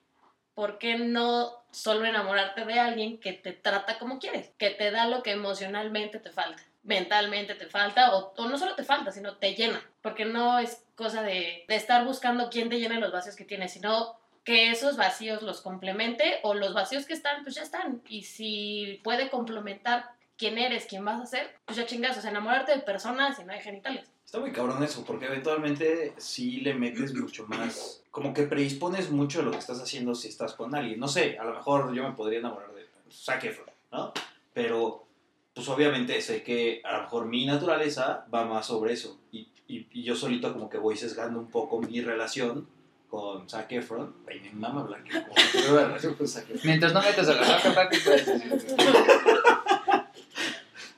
[0.53, 4.51] ¿Por qué no solo enamorarte de alguien que te trata como quieres?
[4.59, 8.83] Que te da lo que emocionalmente te falta, mentalmente te falta, o, no solo te
[8.83, 9.83] falta, sino te llena.
[10.03, 13.73] Porque no es cosa de, de estar buscando quién te llene los vacíos que tienes,
[13.73, 18.01] sino que esos vacíos los complemente o los vacíos que están, pues ya están.
[18.09, 22.31] Y si puede complementar quién eres, quién vas a ser, pues ya chingas, o sea,
[22.31, 24.09] enamorarte de personas y no de genitales.
[24.25, 29.39] Está muy cabrón eso, porque eventualmente sí le metes mucho más, como que predispones mucho
[29.39, 30.99] de lo que estás haciendo si estás con alguien.
[30.99, 34.13] No sé, a lo mejor yo me podría enamorar de Zac Efron, ¿no?
[34.53, 35.05] Pero,
[35.53, 39.19] pues obviamente sé que a lo mejor mi naturaleza va más sobre eso.
[39.31, 42.67] Y, y, y yo solito como que voy sesgando un poco mi relación
[43.11, 44.15] con Zac Efron.
[44.27, 45.03] Ay, mi mamá hablar
[46.17, 46.61] con Zac Efron.
[46.63, 47.97] Mientras no metas a la roca, papi.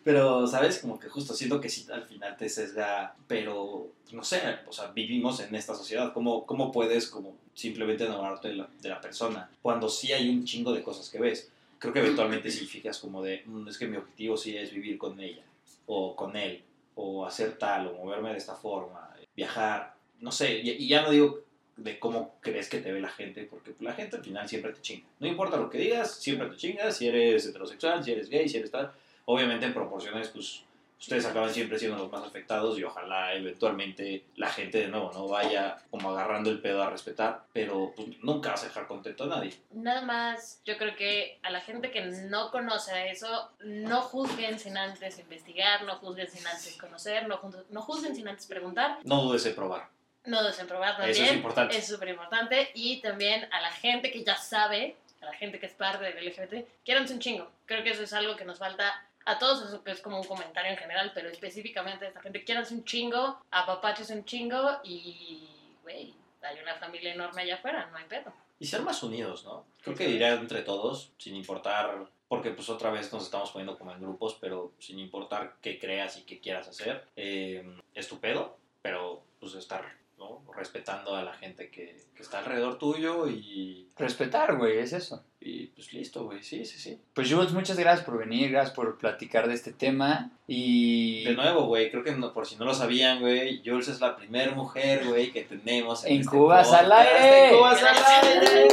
[0.03, 0.79] Pero, ¿sabes?
[0.79, 4.87] Como que justo siento que sí al final te sesga, pero no sé, o sea,
[4.87, 6.11] vivimos en esta sociedad.
[6.13, 10.43] ¿Cómo, cómo puedes como simplemente enamorarte de la, de la persona cuando sí hay un
[10.43, 11.49] chingo de cosas que ves?
[11.79, 14.97] Creo que eventualmente sí fijas como de, "Mm, es que mi objetivo sí es vivir
[14.97, 15.43] con ella
[15.85, 16.61] o con él.
[16.95, 21.09] o hacer tal, o moverme de esta forma, viajar, no sé, y, y ya no
[21.09, 21.39] digo
[21.77, 24.81] de cómo crees que te ve la gente, porque la gente al final siempre te
[24.81, 25.07] chinga.
[25.19, 28.57] No importa lo que digas, siempre te chingas, si eres heterosexual, si eres gay, si
[28.57, 28.91] eres tal.
[29.25, 30.63] Obviamente en proporciones, pues
[31.03, 35.27] ustedes acaban siempre siendo los más afectados y ojalá eventualmente la gente de nuevo no
[35.27, 39.27] vaya como agarrando el pedo a respetar, pero pues, nunca vas a dejar contento a
[39.27, 39.53] nadie.
[39.71, 44.77] Nada más, yo creo que a la gente que no conoce eso, no juzguen sin
[44.77, 49.45] antes investigar, no juzguen sin antes conocer, no, no juzguen sin antes preguntar, No dudes
[49.45, 49.89] en probar.
[50.25, 51.11] No desemprobar también.
[51.11, 51.77] Eso es importante.
[51.77, 52.71] Es súper importante.
[52.73, 56.25] Y también a la gente que ya sabe, a la gente que es parte del
[56.25, 57.49] LGBT, quiéranse un chingo.
[57.65, 60.27] Creo que eso es algo que nos falta a todos, eso que es como un
[60.27, 65.47] comentario en general, pero específicamente a esta gente, quiéranse un chingo, apapaches un chingo y,
[65.81, 68.33] güey, hay una familia enorme allá afuera, no hay pedo.
[68.59, 69.65] Y ser más unidos, ¿no?
[69.81, 70.11] Creo que Sí.
[70.11, 74.37] diría entre todos, sin importar, porque pues otra vez nos estamos poniendo como en grupos,
[74.41, 77.63] pero sin importar qué creas y qué quieras hacer, eh,
[77.93, 79.85] es tu pedo, pero pues estar,
[80.17, 80.43] ¿no?
[80.55, 85.23] Respetando a la gente que, que está alrededor tuyo y, Respetar, güey, es eso.
[85.39, 86.99] y pues listo, güey, sí, sí, sí.
[87.13, 90.31] Pues Jules, muchas gracias por venir, gracias por platicar de este tema.
[90.47, 93.99] Y De nuevo, güey, creo que no- por si no lo sabían, güey, Jules es
[94.01, 97.49] la primera mujer, güey, que tenemos en, En este Cubas al aire.
[97.49, 98.67] En Cubas al aire.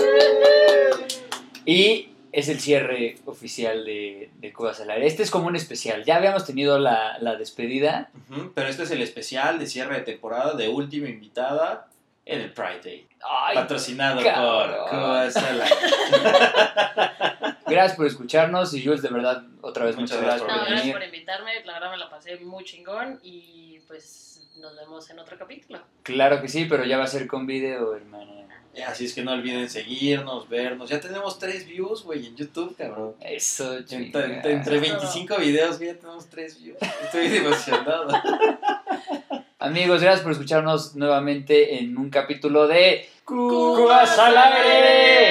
[1.66, 5.06] Y es el cierre oficial de, de Cubas al aire.
[5.06, 6.04] Este es como un especial.
[6.04, 8.10] Ya habíamos tenido la, la despedida.
[8.30, 11.88] Ujú, Pero este es el especial de cierre de temporada de última invitada
[12.26, 13.06] en el Pride Day.
[13.28, 14.76] Ay, Patrocinado cabrón.
[14.78, 15.76] por Cubas al aire.
[17.66, 20.74] gracias por escucharnos y Jules, de verdad, otra vez muchas, Muchas gracias gracias por No,
[20.74, 25.18] gracias por invitarme, la verdad me la pasé muy chingón y pues nos vemos en
[25.18, 25.80] otro capítulo.
[26.02, 28.59] Claro que sí, pero ya va a ser con video, hermana.
[28.86, 30.88] Así es que no olviden seguirnos, vernos.
[30.90, 33.14] Ya tenemos tres views, güey, en YouTube, cabrón.
[33.20, 34.24] Eso, Entre, chica.
[34.24, 36.78] entre- entre 25 videos, güey, ya tenemos tres views.
[37.04, 38.08] Estoy emocionado.
[39.58, 45.29] Amigos, gracias por escucharnos nuevamente en un capítulo de Cubas al aire.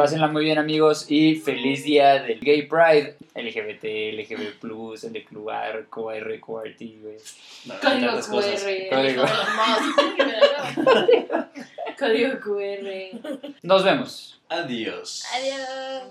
[0.00, 3.18] Pásenla muy bien, amigos, y feliz día del Gay Pride.
[3.34, 3.84] LGBT,
[4.14, 4.64] LGBT,
[5.04, 7.18] LQR, QR, QRT, güey.
[7.66, 8.18] No, Código.
[8.22, 8.88] QR.
[8.88, 9.24] Código.
[11.98, 13.52] Código QR.
[13.62, 14.40] Nos vemos.
[14.48, 15.22] Adiós.
[15.34, 16.04] Adiós.